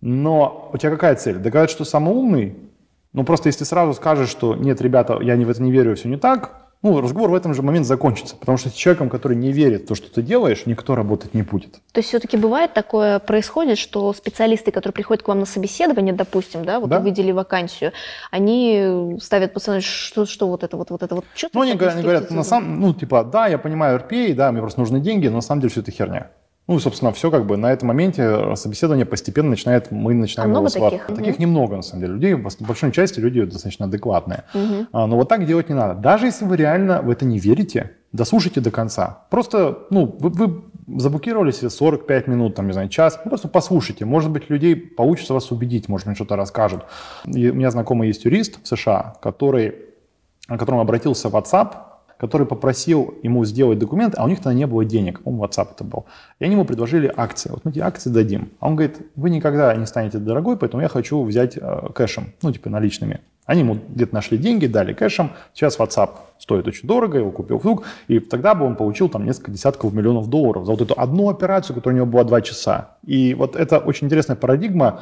[0.00, 1.36] Но у тебя какая цель?
[1.36, 2.56] Доказать, что самый умный?
[3.12, 6.08] Ну, просто если сразу скажешь, что нет, ребята, я не в это не верю, все
[6.08, 8.36] не так, ну, разговор в этом же момент закончится.
[8.36, 11.42] Потому что с человеком, который не верит в то, что ты делаешь, никто работать не
[11.42, 11.74] будет.
[11.92, 16.64] То есть все-таки бывает такое, происходит, что специалисты, которые приходят к вам на собеседование, допустим,
[16.64, 16.98] да, вот Да.
[17.00, 17.92] увидели вакансию,
[18.30, 21.24] они ставят пацаны, что, что вот это вот, вот это вот.
[21.34, 24.34] Чё ты Ну, они, говорят- они говорят, на самом, ну, типа, да, я понимаю RPA,
[24.34, 26.30] да, мне просто нужны деньги, но на самом деле все это херня.
[26.70, 30.68] Ну, собственно, все как бы на этом моменте собеседование постепенно начинает, мы начинаем А много
[30.68, 31.16] его свар- таких?
[31.16, 32.34] Таких немного, на самом деле, людей.
[32.34, 34.44] В большой части люди достаточно адекватные.
[34.54, 34.86] Мгм.
[34.92, 35.94] А, но вот так делать не надо.
[35.94, 39.24] Даже если вы реально в это не верите, дослушайте до конца.
[39.30, 40.62] Просто, ну, вы, вы
[41.00, 44.04] заблокировали себе 45 минут, там, не знаю, час, ну, просто послушайте.
[44.04, 46.84] Может быть, людей получится вас убедить, может быть, что-то расскажут.
[47.26, 49.74] И у меня знакомый есть юрист в США, который,
[50.46, 51.89] к которому обратился в WhatsApp,
[52.20, 55.84] который попросил ему сделать документ, а у них тогда не было денег, по-моему, WhatsApp это
[55.84, 56.04] был.
[56.38, 57.48] И они ему предложили акции.
[57.48, 58.50] Вот мы эти акции дадим.
[58.60, 62.52] А он говорит, вы никогда не станете дорогой, поэтому я хочу взять э, кэшем, ну,
[62.52, 63.20] типа наличными.
[63.46, 65.30] Они ему где-то нашли деньги, дали кэшем.
[65.54, 67.84] Сейчас WhatsApp стоит очень дорого, его купил вдруг.
[68.06, 71.74] И тогда бы он получил там несколько десятков миллионов долларов за вот эту одну операцию,
[71.74, 72.98] которая у него была два часа.
[73.06, 75.00] И вот это очень интересная парадигма,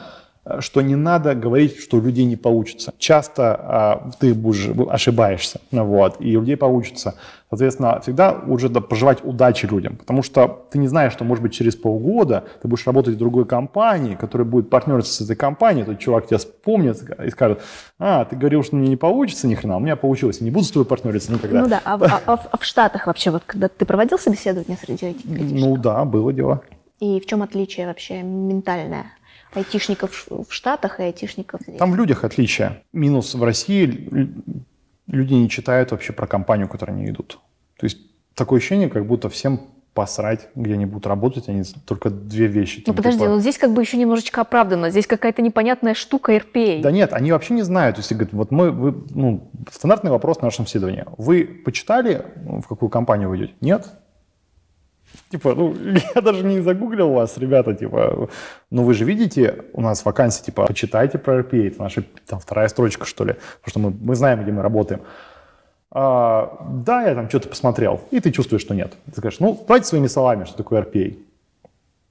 [0.60, 2.92] что не надо говорить, что у людей не получится.
[2.98, 7.14] Часто а, ты будешь, ошибаешься, вот, и у людей получится.
[7.50, 11.76] Соответственно, всегда да, пожелать удачи людям, потому что ты не знаешь, что, может быть, через
[11.76, 16.26] полгода ты будешь работать в другой компании, которая будет партнериться с этой компанией, этот чувак
[16.26, 17.62] тебя вспомнит и скажет,
[17.98, 20.66] а, ты говорил, что мне не получится ни хрена, у меня получилось, я не буду
[20.66, 21.62] с тобой партнериться никогда.
[21.62, 24.18] Ну да, а, в- а- а в- а в Штатах вообще, вот когда ты проводил
[24.18, 25.50] собеседование среди айтишников?
[25.50, 26.60] Ну да, было дело.
[27.00, 29.06] И в чем отличие вообще ментальное
[29.54, 31.78] айтишников в Штатах и айтишников здесь?
[31.78, 32.82] Там в людях отличие.
[32.92, 34.28] Минус в России лю-
[35.06, 37.38] люди не читают вообще про компанию, которую они идут.
[37.78, 37.98] То есть
[38.34, 39.60] такое ощущение, как будто всем
[39.94, 42.78] посрать, где они будут работать, они только две вещи.
[42.78, 44.90] Ну там, подожди, типа- вот здесь как бы еще немножечко оправдано.
[44.90, 46.80] Здесь какая-то непонятная штука RPA.
[46.82, 47.96] Да нет, они вообще не знают.
[47.96, 51.04] То есть, говорят, вот мы, вы, ну, стандартный вопрос на нашем исследовании.
[51.16, 53.54] Вы почитали, ну, в какую компанию вы идете?
[53.60, 53.88] Нет?
[55.30, 55.74] Типа, ну,
[56.14, 58.28] я даже не загуглил вас, ребята, типа,
[58.70, 62.68] ну, вы же видите, у нас вакансия, типа, почитайте про RPA, это наша там вторая
[62.68, 65.00] строчка, что ли, потому что мы, мы знаем, где мы работаем.
[65.90, 68.94] А, да, я там что-то посмотрел, и ты чувствуешь, что нет.
[69.06, 71.16] Ты скажешь, ну, давайте своими словами, что такое RPA.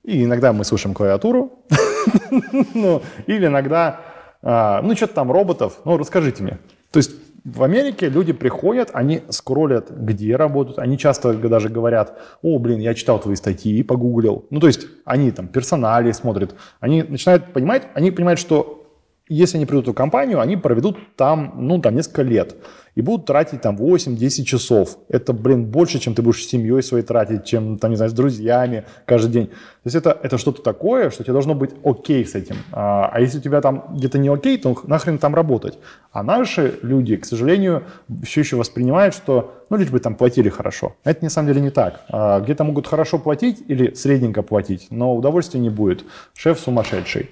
[0.03, 1.51] И иногда мы слышим клавиатуру,
[2.73, 4.01] ну, или иногда,
[4.41, 6.57] а, ну, что-то там роботов, ну, расскажите мне.
[6.91, 7.11] То есть
[7.47, 12.93] в Америке люди приходят, они скроллят, где работают, они часто даже говорят, о, блин, я
[12.93, 14.45] читал твои статьи, погуглил.
[14.49, 18.86] Ну, то есть они там персонали смотрят, они начинают понимать, они понимают, что
[19.29, 22.55] если они придут в компанию, они проведут там, ну, там несколько лет
[22.97, 24.97] и будут тратить там 8-10 часов.
[25.07, 28.13] Это, блин, больше, чем ты будешь с семьей своей тратить, чем, там, не знаю, с
[28.13, 29.47] друзьями каждый день.
[29.47, 29.53] То
[29.83, 32.55] есть это, это что-то такое, что тебе должно быть окей с этим.
[32.71, 35.77] А, а если у тебя там где-то не окей, то нахрен там работать.
[36.11, 37.83] А наши люди, к сожалению,
[38.23, 40.95] все еще воспринимают, что, ну, лишь бы там платили хорошо.
[41.03, 42.01] Это на самом деле не так.
[42.09, 46.03] А, где-то могут хорошо платить или средненько платить, но удовольствия не будет.
[46.33, 47.29] Шеф сумасшедший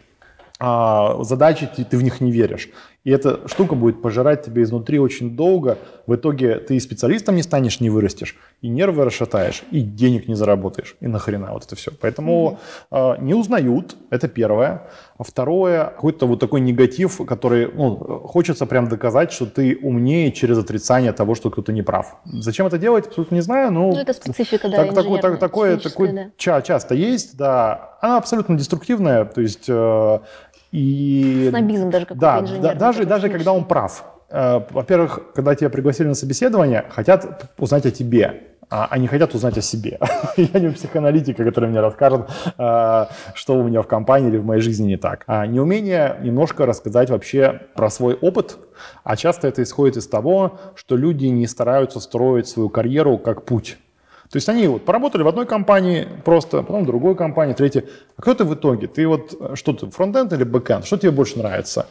[0.67, 2.69] а, задачи ты, ты в них не веришь.
[3.03, 5.77] И эта штука будет пожирать тебя изнутри очень долго.
[6.07, 10.33] В итоге ты и специалистом не станешь, не вырастешь, и нервы расшатаешь, и денег не
[10.33, 10.95] заработаешь.
[11.01, 11.91] И нахрена вот это все.
[12.01, 12.57] Поэтому
[12.89, 13.21] mm-hmm.
[13.21, 14.87] не узнают, это первое.
[15.19, 17.95] А второе, какой-то вот такой негатив, который ну,
[18.25, 22.15] хочется прям доказать, что ты умнее через отрицание того, что кто-то не прав.
[22.25, 23.71] Зачем это делать, абсолютно не знаю.
[23.71, 26.61] Но ну, это специфика, да, так, такое, так, такое, такое да.
[26.61, 27.97] часто есть, да.
[28.01, 30.19] Она абсолютно деструктивная, то есть э,
[30.75, 31.47] и...
[31.49, 32.61] Снобизм даже какой-то да, инженер.
[32.61, 34.03] Да, даже, даже когда он прав.
[34.29, 39.57] Э, во-первых, когда тебя пригласили на собеседование, хотят узнать о тебе, а они хотят узнать
[39.57, 39.99] о себе.
[40.37, 44.61] Я не психоаналитика, который мне расскажет, э, что у меня в компании или в моей
[44.61, 45.23] жизни не так.
[45.27, 48.57] А неумение немножко рассказать вообще про свой опыт,
[49.05, 53.77] а часто это исходит из того, что люди не стараются строить свою карьеру как путь.
[54.29, 57.85] То есть они вот поработали в одной компании просто, потом в другой компании, третьей.
[58.17, 58.87] А кто ты в итоге?
[58.87, 60.85] Ты вот что ты, фронтенд или бэкенд?
[60.85, 61.87] Что тебе больше нравится?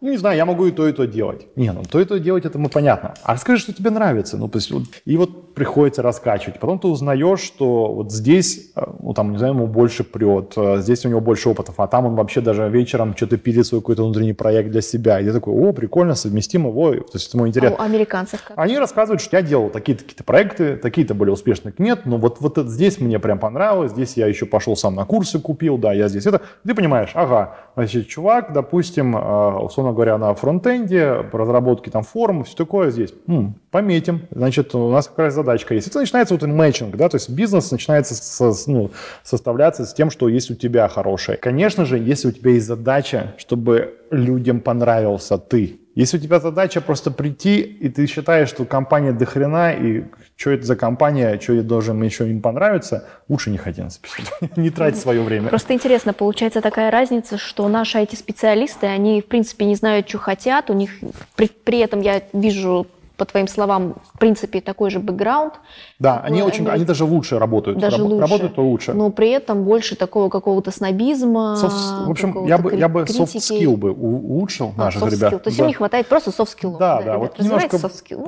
[0.00, 1.46] Ну, не знаю, я могу и то, и то делать.
[1.56, 3.14] Не, ну то и то делать, это мы понятно.
[3.22, 4.36] А расскажи, что тебе нравится.
[4.36, 6.58] Ну, то есть, вот, и вот приходится раскачивать.
[6.60, 10.78] Потом ты узнаешь, что вот здесь, э, ну, там, не знаю, ему больше прет, э,
[10.80, 14.04] здесь у него больше опытов, а там он вообще даже вечером что-то пилит свой какой-то
[14.04, 15.20] внутренний проект для себя.
[15.20, 16.92] И я такой, о, прикольно, совместим его.
[16.92, 17.72] То есть, это мой интерес.
[17.76, 18.58] А у американцев как?
[18.58, 21.72] Они рассказывают, что я делал такие-то какие-то проекты, такие-то были успешные.
[21.78, 25.04] Нет, но вот, вот это, здесь мне прям понравилось, здесь я еще пошел сам на
[25.04, 26.42] курсы купил, да, я здесь это.
[26.66, 32.44] Ты понимаешь, ага, значит, чувак, допустим, э, условно говоря, на фронтенде, по разработке там форм,
[32.44, 33.12] все такое здесь.
[33.28, 34.22] М, пометим.
[34.30, 35.88] Значит, у нас какая задачка есть.
[35.88, 38.90] Это начинается вот мэтчинг, да, то есть бизнес начинается с, ну,
[39.22, 41.36] составляться с тем, что есть у тебя хорошее.
[41.36, 46.80] Конечно же, если у тебя есть задача, чтобы людям понравился ты, если у тебя задача
[46.80, 50.04] просто прийти, и ты считаешь, что компания дохрена, и
[50.36, 54.50] что это за компания, что я должен еще им понравиться, лучше не ходи на собеседование,
[54.56, 55.48] не трать свое время.
[55.48, 60.68] Просто интересно, получается такая разница, что наши IT-специалисты, они, в принципе, не знают, что хотят,
[60.68, 60.90] у них
[61.36, 65.54] при, при этом я вижу по твоим словам, в принципе, такой же бэкграунд.
[65.98, 67.78] Да, они очень, они даже лучше работают.
[67.78, 68.20] Даже Раб, лучше.
[68.20, 68.92] Работают лучше.
[68.92, 71.56] Но при этом больше такого какого-то снобизма.
[71.62, 75.32] Soft, в общем, я бы, я бы soft skill бы улучшил а, наших ребят.
[75.32, 75.38] Skill.
[75.38, 75.64] То есть да.
[75.64, 76.76] им не хватает просто soft skill.
[76.78, 77.04] Да, да.
[77.04, 77.18] да.
[77.18, 77.78] Вот немножко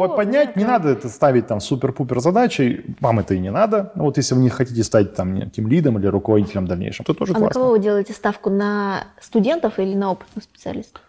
[0.09, 3.93] поднять, не надо это ставить там супер-пупер задачей, вам это и не надо.
[3.95, 7.33] Вот если вы не хотите стать там тем лидом или руководителем в дальнейшем, то тоже
[7.33, 7.49] а классно.
[7.49, 8.51] на кого вы делаете ставку?
[8.51, 11.03] На студентов или на опытных специалистов?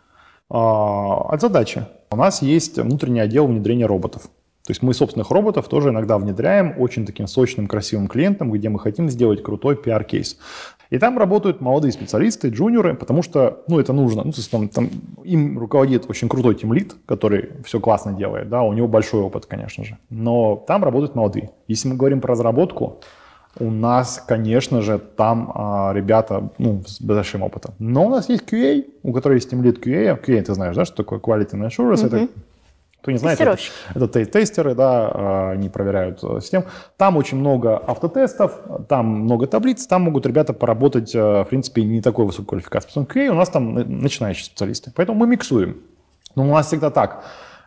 [0.50, 1.86] А, от задачи.
[2.10, 4.24] У нас есть внутренний отдел внедрения роботов.
[4.68, 8.80] То есть мы собственных роботов тоже иногда внедряем очень таким сочным, красивым клиентам, где мы
[8.80, 10.38] хотим сделать крутой пиар-кейс.
[10.90, 14.24] И там работают молодые специалисты, джуниоры, потому что, ну, это нужно.
[14.24, 14.90] Ну, то есть там, там
[15.24, 19.84] им руководит очень крутой тимлит, который все классно делает, да, у него большой опыт, конечно
[19.84, 19.98] же.
[20.10, 21.52] Но там работают молодые.
[21.68, 23.00] Если мы говорим про разработку,
[23.60, 27.74] у нас, конечно же, там а, ребята ну, с большим опытом.
[27.80, 30.20] Но у нас есть QA, у которого есть тимлит QA.
[30.22, 32.06] QA, ты знаешь, да, что такое Quality Assurance?
[32.06, 32.16] Угу.
[32.16, 32.28] Это
[33.08, 33.58] кто не знает, это,
[33.96, 36.66] это тестеры, да, а, они проверяют э, систему.
[36.98, 42.02] Там очень много автотестов, там много таблиц, там могут ребята поработать, э, в принципе, не
[42.02, 42.90] такой высокой квалификации.
[42.90, 45.78] Потом QA у нас там начинающие специалисты, поэтому мы миксуем.
[46.36, 47.24] Но у нас всегда так.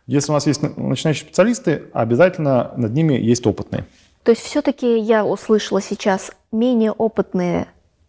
[0.06, 3.86] Если у нас есть начинающие специалисты, обязательно над ними есть опытные.
[4.22, 7.68] То есть все-таки я услышала сейчас менее опытные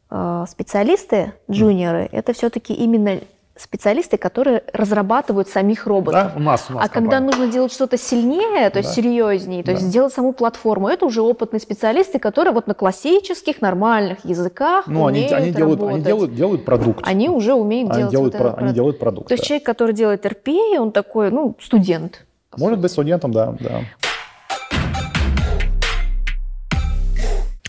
[0.09, 2.09] э, специалисты, джуниоры, mm.
[2.11, 3.19] это все-таки именно
[3.55, 6.31] специалисты, которые разрабатывают самих роботов.
[6.33, 8.95] Да, у нас, у нас а когда нужно делать что-то сильнее, то есть да.
[8.95, 9.71] серьезнее, то да.
[9.73, 15.03] есть сделать саму платформу, это уже опытные специалисты, которые вот на классических нормальных языках ну,
[15.03, 17.01] умеют они, они делают, они делают, делают продукт.
[17.07, 19.27] Они уже умеют они делать делают вот про, Они делают продукт.
[19.27, 22.25] То есть человек, который делает RPA, он такой, ну, студент.
[22.57, 23.81] Может быть студентом, да, да.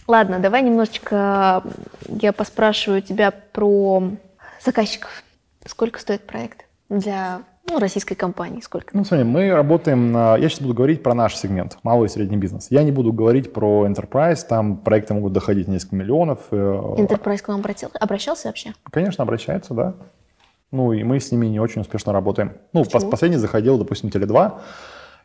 [0.08, 1.62] Ладно, давай немножечко
[2.08, 4.02] я поспрашиваю тебя про
[4.64, 5.22] заказчиков.
[5.64, 8.60] Сколько стоит проект для ну, российской компании?
[8.60, 8.96] Сколько?
[8.96, 10.36] Ну, смотри, мы работаем на...
[10.36, 12.66] Я сейчас буду говорить про наш сегмент, малый и средний бизнес.
[12.70, 16.40] Я не буду говорить про enterprise, там проекты могут доходить несколько миллионов.
[16.50, 18.72] Э, enterprise к вам обратился, обращался вообще?
[18.90, 19.94] Конечно, обращается, да.
[20.72, 22.52] Ну, и мы с ними не очень успешно работаем.
[22.72, 23.10] Ну, Почему?
[23.10, 24.58] последний заходил, допустим, Теле2,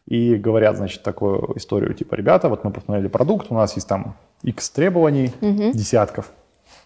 [0.05, 4.15] и говорят, значит, такую историю, типа, ребята, вот мы посмотрели продукт, у нас есть там
[4.43, 5.71] X требований, угу.
[5.73, 6.31] десятков,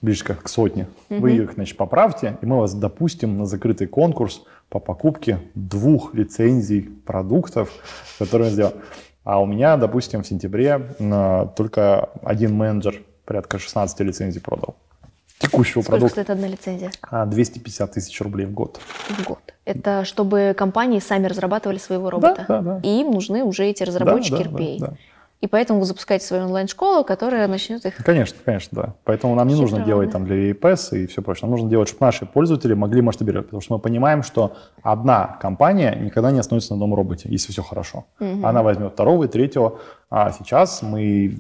[0.02, 0.88] ближе к сотне.
[1.10, 1.20] Угу.
[1.20, 6.90] Вы их, значит, поправьте, и мы вас допустим на закрытый конкурс по покупке двух лицензий
[7.06, 7.72] продуктов,
[8.20, 8.76] которые мы сделали.
[9.24, 10.96] А у меня, допустим, в сентябре
[11.56, 14.76] только один менеджер порядка 16 лицензий продал
[15.42, 16.14] текущего Сколько продукта.
[16.14, 16.92] стоит одна лицензия?
[17.12, 18.80] 250 тысяч рублей в год.
[19.10, 19.40] В год.
[19.66, 22.46] Это чтобы компании сами разрабатывали своего робота.
[22.48, 22.80] Да, да, да.
[22.84, 24.80] И им нужны уже эти разработчики да, да, RPA.
[24.80, 24.94] Да, да.
[25.42, 27.96] И поэтому вы запускаете свою онлайн-школу, которая начнет их...
[27.96, 28.94] Конечно, конечно, да.
[29.04, 31.42] Поэтому нам не нужно делать там для EPS и все прочее.
[31.44, 33.48] Нам нужно делать, чтобы наши пользователи могли масштабировать.
[33.48, 37.64] Потому что мы понимаем, что одна компания никогда не остановится на одном роботе, если все
[37.64, 38.06] хорошо.
[38.20, 38.46] Угу.
[38.46, 39.80] Она возьмет второго и третьего.
[40.12, 41.40] А сейчас мы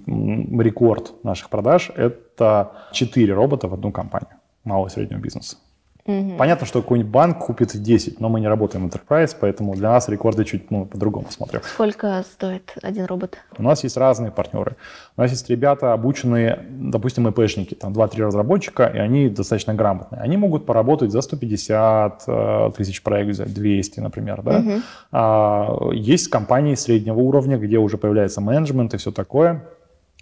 [0.64, 5.58] рекорд наших продаж– это 4 робота в одну компанию малого и среднего бизнеса.
[6.06, 6.38] Угу.
[6.38, 10.10] Понятно, что какой-нибудь банк купит 10, но мы не работаем в Enterprise, поэтому для нас
[10.10, 11.62] рекорды чуть ну, по-другому смотрим.
[11.64, 13.38] Сколько стоит один робот?
[13.58, 14.76] У нас есть разные партнеры.
[15.18, 20.22] У нас есть ребята, обученные, допустим, ИПшники, там 2-3 разработчика, и они достаточно грамотные.
[20.22, 24.41] Они могут поработать за 150 э, тысяч проектов, за 200, например.
[24.41, 24.58] Да?
[24.58, 24.72] Угу.
[25.12, 29.64] А, есть компании среднего уровня, где уже появляется менеджмент и все такое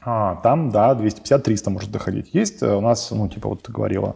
[0.01, 2.29] а, там, да, 250-300 может доходить.
[2.33, 4.15] Есть э, у нас, ну, типа, вот ты говорила,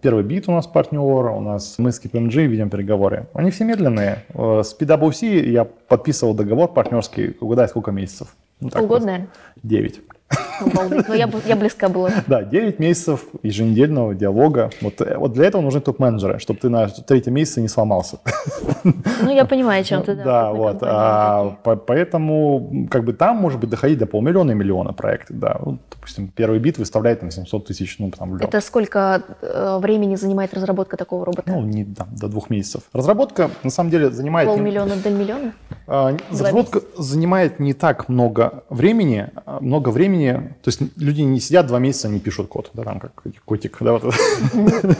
[0.00, 3.26] первый бит у нас партнер, у нас мы с KPMG ведем переговоры.
[3.34, 4.24] Они все медленные.
[4.34, 8.34] Э, с PwC я подписывал договор партнерский, угадай, сколько месяцев?
[8.60, 9.28] Ну, Полгода, наверное?
[9.62, 10.00] 9.
[10.60, 11.08] Обалдеть.
[11.08, 12.10] Ну, я, я близка была.
[12.26, 14.70] Да, 9 месяцев еженедельного диалога.
[14.80, 18.18] Вот, э, вот для этого нужны топ-менеджеры, чтобы ты на третьем месяце не сломался.
[18.84, 20.14] Ну, я понимаю, о чем ты.
[20.16, 20.78] Да, да вот.
[20.82, 25.34] А, по, поэтому как бы там может быть доходить до полмиллиона и миллиона проекты.
[25.34, 25.56] Да.
[25.60, 30.54] Вот, допустим, первый бит выставляет на 700 тысяч, ну, там, Это сколько э, времени занимает
[30.54, 31.50] разработка такого робота?
[31.52, 32.82] Ну, не, да, до двух месяцев.
[32.92, 34.48] Разработка, на самом деле, занимает...
[34.48, 35.52] Полмиллиона до миллиона?
[36.30, 41.78] Разработка занимает не так много времени, а много времени то есть люди не сидят два
[41.78, 44.14] месяца, не пишут код, да, там как котик, да, вот.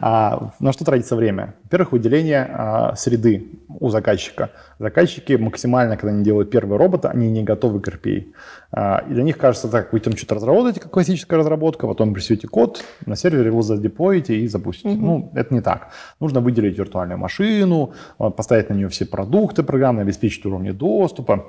[0.00, 1.54] а, на что тратится время?
[1.64, 4.50] Во-первых, выделение а, среды у заказчика.
[4.78, 8.26] Заказчики максимально, когда они делают первый робот, они не готовы к RPA.
[8.72, 12.48] А, и для них кажется так, вы там что-то разработаете, как классическая разработка, потом присвете
[12.48, 14.96] код, на сервере его задеплоите и запустите.
[14.96, 15.88] Ну, это не так.
[16.20, 21.44] Нужно выделить виртуальную машину, поставить на нее все продукты программные, обеспечить уровни доступа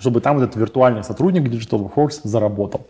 [0.00, 2.86] чтобы там этот виртуальный сотрудник Digital Workforce заработал.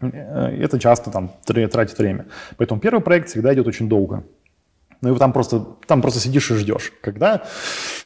[0.00, 2.26] Э, это часто там тратит время.
[2.56, 4.24] Поэтому первый проект всегда идет очень долго.
[5.00, 6.92] Ну и там просто, там просто сидишь и ждешь.
[7.02, 7.44] Когда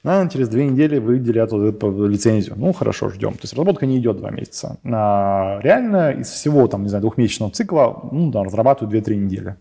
[0.04, 2.54] а, через две недели выделят вот эту лицензию.
[2.58, 3.32] Ну, хорошо, ждем.
[3.32, 4.76] То есть разработка не идет два месяца.
[4.84, 9.56] А реально из всего, там, не знаю, двухмесячного цикла, ну, да, разрабатывают 2-3 недели.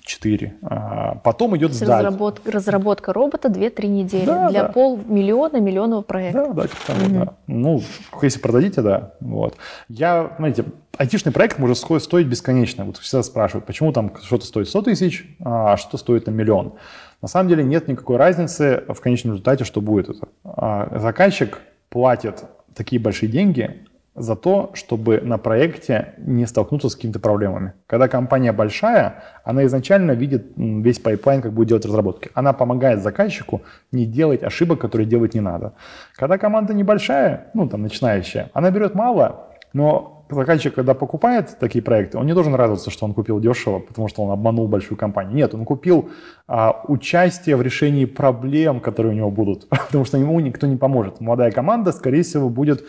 [0.00, 0.54] 4.
[0.62, 2.04] А потом идет сдать.
[2.04, 4.68] Разработка, разработка робота 2-3 недели да, для да.
[4.72, 6.46] полмиллиона, миллионного проекта.
[6.48, 7.14] Да, да, типа угу.
[7.14, 7.34] да.
[7.46, 7.82] Ну,
[8.22, 9.14] если продадите, да.
[9.20, 9.56] Вот.
[9.88, 10.64] Я, знаете,
[10.96, 12.84] айтишный проект может стоить бесконечно.
[12.84, 16.74] Вот всегда спрашивают, почему там что-то стоит 100 тысяч, а что стоит на миллион.
[17.22, 20.28] На самом деле нет никакой разницы в конечном результате, что будет это.
[20.44, 23.86] А заказчик платит такие большие деньги
[24.18, 27.72] за то, чтобы на проекте не столкнуться с какими-то проблемами.
[27.86, 32.30] Когда компания большая, она изначально видит весь pipeline, как будет делать разработки.
[32.34, 33.62] Она помогает заказчику
[33.92, 35.74] не делать ошибок, которые делать не надо.
[36.14, 42.18] Когда команда небольшая, ну там начинающая, она берет мало, но заказчик, когда покупает такие проекты,
[42.18, 45.34] он не должен радоваться, что он купил дешево, потому что он обманул большую компанию.
[45.34, 46.10] Нет, он купил
[46.46, 51.20] а, участие в решении проблем, которые у него будут, потому что ему никто не поможет.
[51.20, 52.84] Молодая команда, скорее всего, будет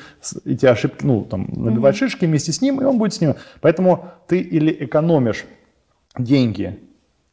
[0.45, 1.99] эти ошибки, ну, там, набивать mm-hmm.
[1.99, 3.35] шишки вместе с ним, и он будет с ним.
[3.61, 5.45] Поэтому ты или экономишь
[6.17, 6.79] деньги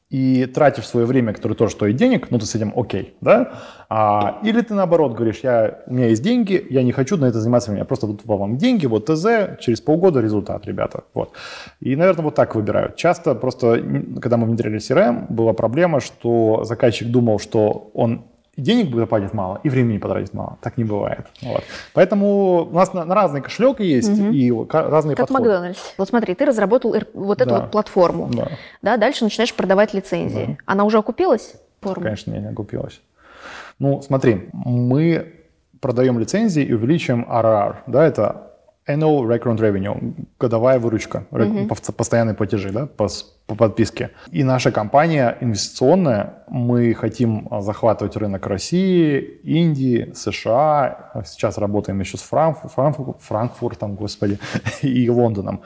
[0.09, 3.55] и тратишь свое время, которое тоже стоит денег, ну ты с этим окей, да?
[3.89, 7.41] А, или ты наоборот говоришь, я, у меня есть деньги, я не хочу на это
[7.41, 11.33] заниматься, я просто вот вам деньги, вот ТЗ, через полгода результат, ребята, вот.
[11.81, 12.95] И, наверное, вот так выбирают.
[12.95, 13.83] Часто просто,
[14.21, 18.27] когда мы внедряли CRM, была проблема, что заказчик думал, что он
[18.57, 20.59] денег платить мало, и времени потратить мало.
[20.61, 21.27] Так не бывает.
[21.43, 21.63] Вот.
[21.93, 24.31] Поэтому у нас на, на разный кошелек есть угу.
[24.31, 25.51] и разные как подходы.
[25.51, 25.95] Макдональдс.
[25.99, 27.61] Вот смотри, ты разработал вот эту да.
[27.61, 28.31] вот платформу.
[28.33, 28.49] Да.
[28.83, 28.97] да.
[28.97, 30.47] Дальше начинаешь продавать лицензии.
[30.47, 30.57] Да.
[30.67, 31.55] Она уже окупилась?
[31.81, 32.03] Форму?
[32.03, 33.01] Конечно, не, не окупилась.
[33.79, 35.35] Ну, смотри, мы
[35.81, 37.77] продаем лицензии и увеличиваем RR.
[37.87, 38.53] Да, это
[38.89, 41.93] Annual Recurrent Revenue, годовая выручка, mm-hmm.
[41.93, 43.09] постоянные платежи да, по,
[43.47, 44.11] по подписке.
[44.31, 52.23] И наша компания инвестиционная, мы хотим захватывать рынок России, Индии, США, сейчас работаем еще с
[52.23, 54.39] Франкфуртом, Франкфурт, Франкфуртом, господи,
[54.83, 55.63] и Лондоном.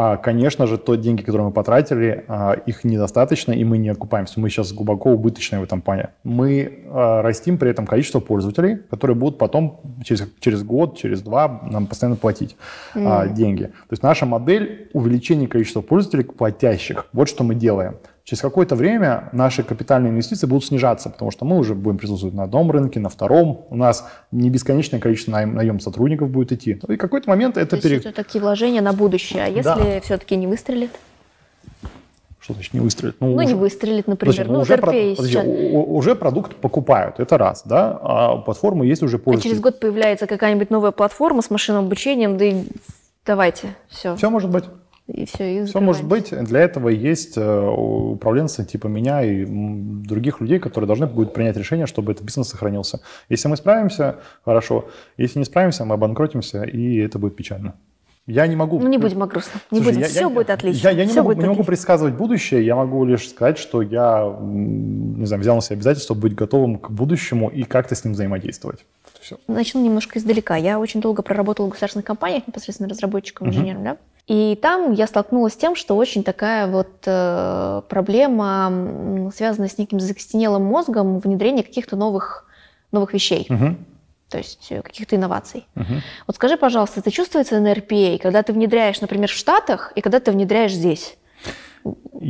[0.00, 4.38] А, конечно же, то деньги, которые мы потратили, а, их недостаточно, и мы не окупаемся.
[4.38, 6.10] Мы сейчас глубоко убыточные в этом плане.
[6.22, 11.62] Мы а, растим при этом количество пользователей, которые будут потом через, через год, через два
[11.68, 12.56] нам постоянно платить
[12.94, 13.34] mm.
[13.34, 13.64] деньги.
[13.64, 17.06] То есть наша модель увеличения количества пользователей платящих.
[17.12, 17.96] Вот что мы делаем
[18.28, 22.42] через какое-то время наши капитальные инвестиции будут снижаться, потому что мы уже будем присутствовать на
[22.42, 23.64] одном рынке, на втором.
[23.70, 26.78] У нас не бесконечное количество наем, наем сотрудников будет идти.
[26.88, 27.76] И в какой-то момент это...
[27.76, 27.96] То пере...
[27.96, 29.44] это такие вложения на будущее.
[29.44, 30.00] А если да.
[30.02, 30.90] все-таки не выстрелит?
[32.38, 33.16] Что значит не выстрелит?
[33.20, 34.34] Ну, ну уже, не выстрелит, например.
[34.34, 35.38] Подожди, ну, уже, РП про, подожди,
[35.74, 39.52] уже продукт покупают, это раз, да, а платформы есть уже А пользователи.
[39.52, 42.64] через год появляется какая-нибудь новая платформа с машинным обучением, да и
[43.24, 44.16] давайте, все.
[44.16, 44.64] Все может быть.
[45.08, 46.30] И все, и Все может быть.
[46.44, 51.86] Для этого есть э, управленцы типа меня и других людей, которые должны будут принять решение,
[51.86, 53.00] чтобы этот бизнес сохранился.
[53.30, 54.84] Если мы справимся, хорошо.
[55.16, 57.74] Если не справимся, мы обанкротимся, и это будет печально.
[58.26, 58.78] Я не могу...
[58.78, 59.62] Ну, не будем о грустном.
[59.70, 60.00] Не Слушай, будем.
[60.02, 60.88] я- все я- будет отлично.
[60.88, 61.64] Я, я не, Всё могу, не могу отлично.
[61.64, 66.34] предсказывать будущее, я могу лишь сказать, что я, не знаю, взял на себя обязательство быть
[66.34, 68.84] готовым к будущему и как-то с ним взаимодействовать.
[69.18, 69.38] Все.
[69.48, 70.56] Начну немножко издалека.
[70.56, 73.96] Я очень долго проработала в государственных компаниях, непосредственно разработчиком, инженером, да.
[74.28, 80.00] И там я столкнулась с тем, что очень такая вот э, проблема, связанная с неким
[80.00, 82.44] закостенелым мозгом внедрения каких-то новых,
[82.92, 83.78] новых вещей, Мгм.
[84.28, 85.66] то есть э, каких-то инноваций.
[85.74, 86.02] Мгм.
[86.26, 90.20] Вот скажи, пожалуйста, это чувствуется на RPA, когда ты внедряешь, например, в Штатах, и когда
[90.20, 91.16] ты внедряешь здесь?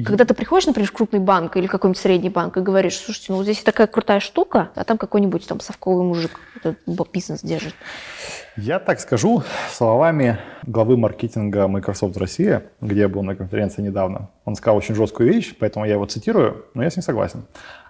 [0.04, 3.36] Когда ты приходишь, например, в крупный банк или какой-нибудь средний банк и говоришь, слушайте, ну
[3.36, 6.78] вот здесь такая крутая штука, а там какой-нибудь там совковый мужик этот
[7.12, 7.74] бизнес держит.
[8.56, 14.30] Я так скажу словами главы маркетинга Microsoft Россия, где я был на конференции недавно.
[14.44, 17.44] Он сказал очень жесткую вещь, поэтому я его цитирую, но я с ним согласен.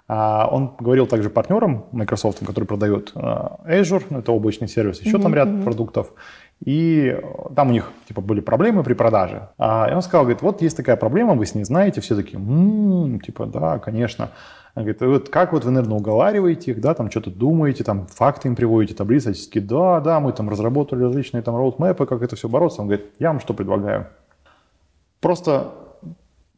[0.07, 5.19] А, Он говорил также партнерам Microsoft, которые продают а, Azure, ну, это облачный сервис, еще
[5.19, 6.11] там ряд продуктов,
[6.63, 9.49] и э, там у них типа были проблемы при продаже.
[9.57, 12.37] А, И он сказал, говорит, вот есть такая проблема, вы с ней знаете, все такие,
[12.37, 14.31] «М, типа, да, конечно.
[14.75, 18.07] Он говорит, «И вот как вот вы, наверное, уговариваете их, да, там что-то думаете, там
[18.07, 22.21] факты им приводите, таблицы, они такие, да, да, мы там разработали различные там роудмэпы, как
[22.21, 22.81] это все бороться.
[22.81, 24.07] Он говорит, я вам что предлагаю?
[25.21, 25.71] Просто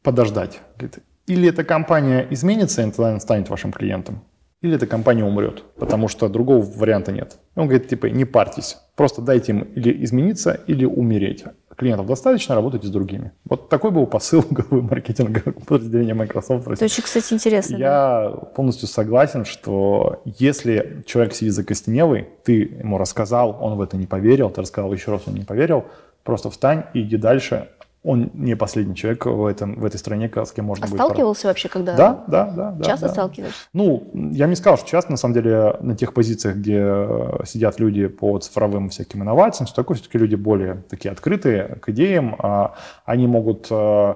[0.04, 0.62] подождать.
[0.78, 4.22] Говорит, или эта компания изменится, и станет вашим клиентом,
[4.62, 7.38] или эта компания умрет, потому что другого варианта нет.
[7.55, 11.43] И он говорит, типа, не парьтесь, просто дайте им или измениться, или умереть.
[11.76, 13.32] Клиентов достаточно, работайте с другими.
[13.45, 16.68] Вот такой был посыл главы маркетинга подразделения Microsoft.
[16.68, 17.78] Это очень, кстати, интересно.
[17.78, 17.84] да.
[17.84, 24.05] Я полностью согласен, что если человек сидит закостенелый, ты ему рассказал, он в это не
[24.05, 25.86] поверил, ты рассказал еще раз, он не поверил,
[26.24, 27.70] просто встань и иди дальше.
[28.04, 30.99] Он не последний человек в, этом, в этой стране, с кем можно А будет...
[30.99, 31.95] сталкивался вообще, когда...
[31.95, 32.84] Да, да, да.
[32.84, 33.12] Часто да.
[33.14, 33.68] сталкиваешься?
[33.74, 37.80] Ну, я не сказал, что часто, на самом деле, на тех позициях, где э, сидят
[37.80, 42.74] люди по цифровым всяким инновациям, что такое все-таки люди более такие открытые к идеям, а,
[43.06, 44.16] они могут э,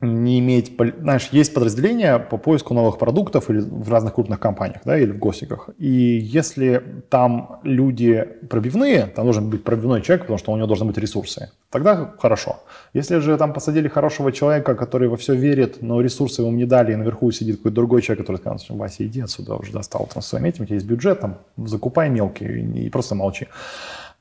[0.00, 4.98] не иметь, знаешь, есть подразделения по поиску новых продуктов или в разных крупных компаниях, да,
[4.98, 5.68] или в госиках.
[5.78, 10.86] И если там люди пробивные, там должен быть пробивной человек, потому что у него должны
[10.86, 12.60] быть ресурсы, тогда хорошо.
[12.94, 16.92] Если же там посадили хорошего человека, который во все верит, но ресурсы ему не дали,
[16.92, 20.46] и наверху сидит какой-то другой человек, который сказал, Вася, иди отсюда, уже достал там своим
[20.46, 23.48] этим, у тебя есть бюджет, там, закупай мелкий и, и просто молчи.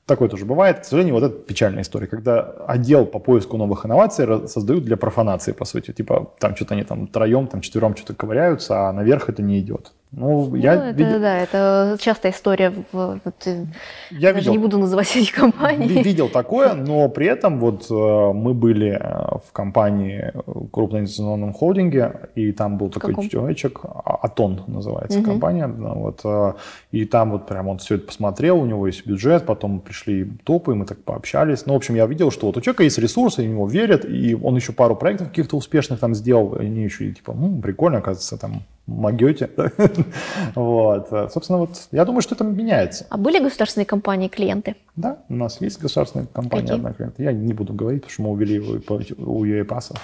[0.10, 0.80] Такое тоже бывает.
[0.80, 5.51] К сожалению, вот это печальная история, когда отдел по поиску новых инноваций создают для профанации,
[5.51, 5.91] по сути.
[5.91, 9.91] Типа там что-то они там троем, там четвером что-то ковыряются, а наверх это не идет.
[10.12, 12.74] Ну, я, ну, это, видел, да, это частая история.
[12.91, 13.47] В, вот,
[14.10, 15.88] я даже видел, не буду называть эти компании.
[16.01, 17.93] видел такое, но при этом вот э,
[18.34, 20.41] мы были э, в компании э,
[20.72, 23.30] крупном инвестиционном холдинге, и там был такой каком?
[23.30, 25.28] человечек, А- Атон называется Мгм.
[25.30, 26.26] компания, вот,
[26.91, 30.74] и там вот прям он все это посмотрел, у него есть бюджет, потом пришли топы,
[30.74, 31.68] мы так пообщались.
[31.68, 34.05] Ну, в общем, я видел, что вот у человека есть ресурсы, и в него верят,
[34.05, 37.62] и он еще пару проектов каких-то успешных там сделал, и они еще и типа, ну,
[37.62, 39.49] прикольно, оказывается, там могете.
[40.55, 41.09] Вот.
[41.32, 43.05] Собственно, вот я думаю, что это меняется.
[43.09, 44.75] А были государственные компании клиенты?
[44.95, 46.77] Да, у нас есть государственная компания Какие?
[46.77, 47.15] одна клиент.
[47.19, 48.80] Я не буду говорить, потому что мы увели его
[49.19, 49.95] у ЮЭПАСа.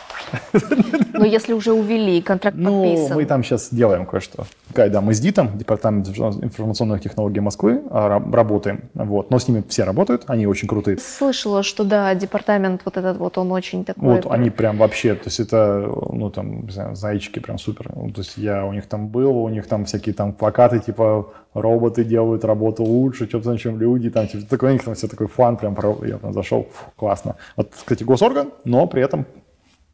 [1.13, 3.15] Но если уже увели, контракт Ну, подписан.
[3.17, 4.45] мы там сейчас делаем кое-что.
[4.67, 8.89] Такая, Да, мы с ДИТом, Департамент информационных технологий Москвы, а, раб- работаем.
[8.93, 9.31] Вот.
[9.31, 10.97] Но с ними все работают, они очень крутые.
[10.97, 14.03] Слышала, что да, департамент вот этот вот, он очень такой...
[14.15, 17.91] Вот они прям вообще, то есть это, ну там, не знаю, зайчики прям супер.
[17.95, 21.33] Ну, То есть я у них там был, у них там всякие там плакаты типа
[21.53, 25.27] роботы делают работу лучше, что-то чем люди, там типа такой, у них там все такой
[25.27, 27.35] фан, прям я там зашел, фу, классно.
[27.55, 29.25] Вот, кстати, госорган, но при этом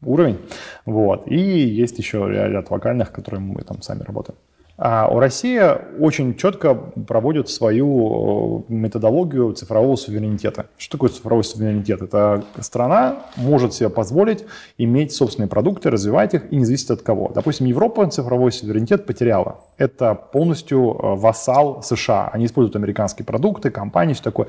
[0.04, 0.38] уровень.
[0.86, 1.26] Вот.
[1.28, 4.38] И есть еще ря- ряд локальных, которые мы там сами работаем.
[4.78, 5.60] А у России
[6.00, 10.66] очень четко проводит свою э, методологию цифрового суверенитета.
[10.78, 12.00] Что такое цифровой суверенитет?
[12.00, 14.44] Это страна может себе позволить
[14.78, 17.30] иметь собственные продукты, развивать их и не зависеть от кого.
[17.34, 19.60] Допустим, Европа цифровой суверенитет потеряла.
[19.76, 22.30] Это полностью э, вассал США.
[22.32, 24.48] Они используют американские продукты, компании, все такое.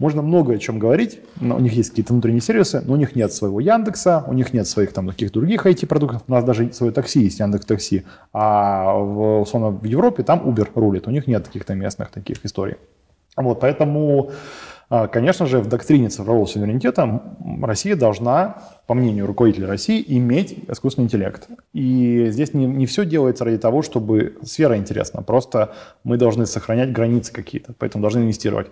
[0.00, 1.20] Можно много о чем говорить.
[1.40, 4.54] но У них есть какие-то внутренние сервисы, но у них нет своего Яндекса, у них
[4.54, 6.22] нет своих там каких-то других IT-продуктов.
[6.26, 8.04] У нас даже свое такси есть, Яндекс Такси.
[8.32, 11.06] А в, условно, в Европе там Uber рулит.
[11.06, 12.76] У них нет каких-то местных таких историй.
[13.36, 14.30] Вот, поэтому
[15.12, 17.22] конечно же, в доктрине цифрового суверенитета
[17.62, 21.48] Россия должна, по мнению руководителя России, иметь искусственный интеллект.
[21.72, 25.22] И здесь не, не все делается ради того, чтобы сфера интересна.
[25.22, 28.66] Просто мы должны сохранять границы какие-то, поэтому должны инвестировать.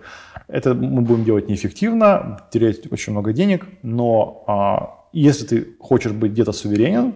[0.49, 6.33] Это мы будем делать неэффективно, терять очень много денег, но а, если ты хочешь быть
[6.33, 7.13] где-то суверенен,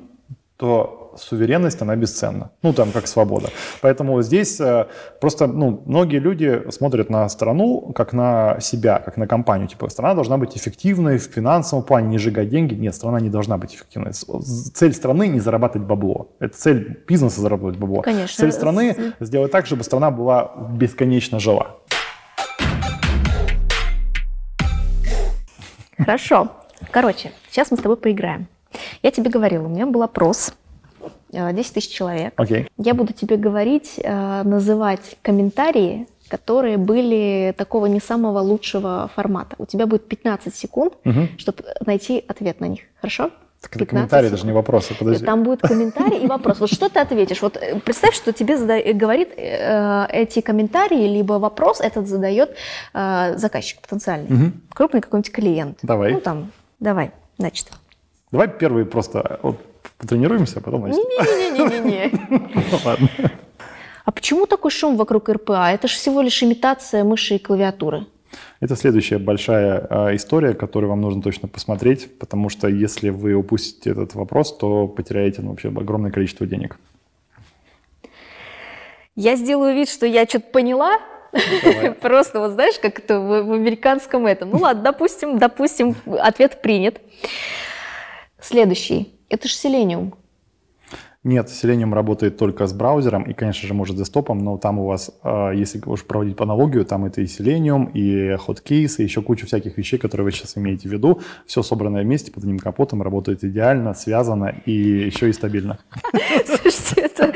[0.56, 2.52] то суверенность, она бесценна.
[2.62, 3.50] Ну, там, как свобода.
[3.82, 4.88] Поэтому здесь э,
[5.20, 9.68] просто, ну, многие люди смотрят на страну как на себя, как на компанию.
[9.68, 12.74] Типа, страна должна быть эффективной в финансовом плане, не сжигать деньги.
[12.74, 14.12] Нет, страна не должна быть эффективной.
[14.14, 16.30] Цель страны не зарабатывать бабло.
[16.40, 18.02] Это цель бизнеса заработать бабло.
[18.02, 18.36] Конечно.
[18.38, 21.78] Цель страны сделать так, чтобы страна была бесконечно жила.
[25.98, 26.50] Хорошо.
[26.92, 28.48] Короче, сейчас мы с тобой поиграем.
[29.02, 30.54] Я тебе говорила, у меня был опрос
[31.32, 32.34] 10 э, тысяч человек.
[32.38, 32.68] Okay.
[32.78, 39.56] Я буду тебе говорить, э, называть комментарии, которые были такого не самого лучшего формата.
[39.60, 41.28] У тебя будет 15 секунд, угу.
[41.38, 42.82] чтобы найти ответ на них.
[43.00, 43.32] Хорошо?
[43.64, 45.26] Так это комментарий, даже не вопросы, подожди.
[45.26, 46.60] Там будет комментарий и вопрос.
[46.60, 47.42] Вот что ты ответишь?
[47.42, 48.82] Вот э, представь, что тебе зада...
[48.94, 52.58] говорит э, эти комментарии, либо вопрос этот задает
[52.94, 54.48] э, заказчик потенциальный.
[54.48, 54.52] Угу.
[54.74, 55.80] Крупный какой-нибудь клиент.
[55.82, 56.12] Давай.
[56.12, 56.52] Ну там,
[56.82, 57.70] давай, значит.
[58.32, 59.58] Давай первый просто вот,
[60.04, 61.04] потренируемся, а потом начнем.
[61.04, 62.12] Не-не-не-не-не.
[62.30, 63.10] Ну ладно.
[64.06, 65.72] А почему такой шум вокруг РПА?
[65.72, 68.06] Это же всего лишь имитация мыши и клавиатуры.
[68.60, 73.92] Это следующая большая э, история, которую вам нужно точно посмотреть, потому что если вы упустите
[73.92, 76.78] этот вопрос, то потеряете ну, вообще огромное количество денег.
[79.16, 81.00] Я сделаю вид, что я что-то поняла,
[82.02, 84.52] Просто вот знаешь, как это в, в американском этом.
[84.52, 87.02] Ну ладно, допустим, допустим, ответ принят.
[88.40, 89.13] Следующий.
[89.30, 90.14] Это же Selenium.
[91.24, 94.86] Нет, Selenium работает только с браузером и, конечно же, может с десктопом, но там у
[94.86, 99.22] вас, а, если уж проводить по аналогию, там это и Selenium, и Hotkey, и еще
[99.22, 101.22] куча всяких вещей, которые вы сейчас имеете в виду.
[101.46, 105.80] Все собранное вместе под одним капотом, работает идеально, связано и еще и стабильно.
[106.46, 107.34] Слушайте, это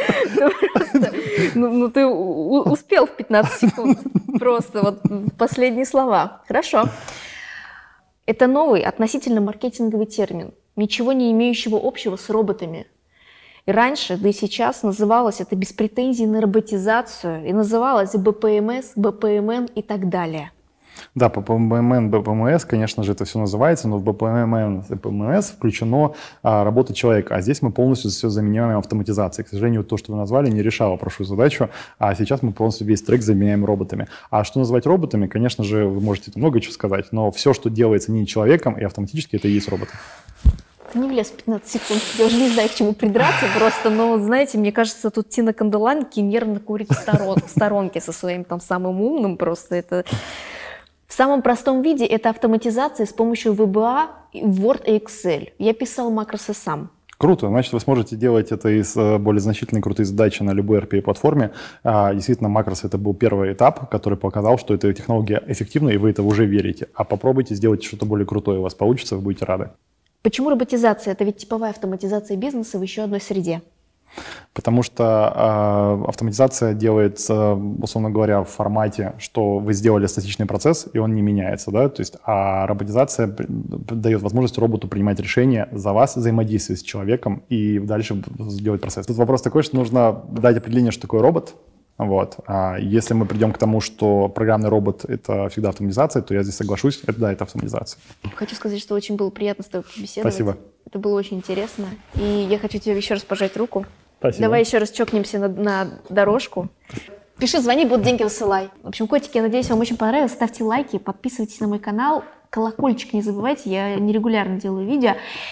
[0.73, 1.13] просто...
[1.55, 3.99] Ну, ну ты успел в 15 секунд.
[4.37, 5.01] Просто вот
[5.37, 6.41] последние слова.
[6.45, 6.89] Хорошо.
[8.25, 12.87] Это новый относительно маркетинговый термин, ничего не имеющего общего с роботами–
[13.67, 19.65] и раньше, да и сейчас называлось это без претензий на роботизацию, и называлось БПМС, БПМН
[19.75, 20.51] и так далее.
[21.15, 26.13] Да, по БПМН, БПМС, конечно же, это все называется, но в БПМН БПМС включено
[26.43, 29.45] а, работа человека, а здесь мы полностью все заменяем автоматизацией.
[29.45, 31.69] К сожалению, то, что вы назвали, не решало прошлую задачу,
[31.99, 34.07] а сейчас мы полностью весь трек заменяем роботами.
[34.31, 38.13] А что называть роботами, конечно же, вы можете много чего сказать, но все, что делается
[38.13, 39.91] не человеком и автоматически, это и есть роботы.
[40.97, 42.01] Не влез в 15 секунд.
[42.17, 43.89] Я уже не знаю, к чему придраться просто.
[43.91, 48.43] Но, знаете, мне кажется, тут Тина Канделанки нервно курит в, сторон, в сторонке со своим
[48.43, 49.37] там самым умным.
[49.37, 50.05] Просто это...
[51.05, 55.53] В самом простом виде это автоматизация с помощью VBA, Word и Excel.
[55.57, 56.89] Я писал макросы сам.
[57.17, 61.51] Круто, значит, вы сможете делать это из э, более значительной крутые задачи на любой RPA-платформе.
[61.83, 66.11] А, действительно, макрос это был первый этап, который показал, что эта технология эффективна, и вы
[66.11, 66.89] это уже верите.
[66.93, 69.71] А попробуйте сделать что-то более крутое, у вас получится, вы будете рады.
[70.27, 71.13] Почему роботизация?
[71.13, 73.61] Это ведь типовая автоматизация бизнеса в еще одной среде.
[74.53, 75.03] Потому что
[75.33, 81.21] э, автоматизация делается, условно говоря, в формате, что вы сделали статичный процесс, и он не
[81.21, 86.83] меняется, да, то есть, а роботизация дает возможность роботу принимать решения за вас, взаимодействовать с
[86.83, 89.05] человеком и дальше сделать процесс.
[89.05, 91.55] Тут вопрос такой, что нужно дать определение, что такое робот,
[91.97, 92.37] вот.
[92.45, 96.55] А если мы придем к тому, что программный робот— это всегда автоматизация, то я здесь
[96.55, 97.99] соглашусь, это да, это автоматизация.
[98.35, 100.33] Хочу сказать, что очень было приятно с тобой побеседовать.
[100.33, 100.57] Спасибо.
[100.85, 101.87] Это было очень интересно.
[102.15, 103.85] И я хочу тебе еще раз пожать руку.
[104.19, 104.43] Спасибо.
[104.43, 106.69] Давай еще раз чокнемся на, на дорожку.
[107.39, 108.69] Пиши, звони, будут деньги высылай.
[108.81, 110.31] В общем, котики, я надеюсь, вам очень понравилось.
[110.31, 112.23] Ставьте лайки, подписывайтесь на мой канал.
[112.49, 115.11] Колокольчик не забывайте, я нерегулярно делаю видео.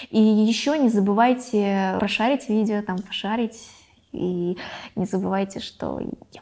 [0.09, 3.59] И еще не забывайте прошарить видео, там, пошарить
[4.15, 4.57] и
[4.95, 6.41] не забывайте, что люблю.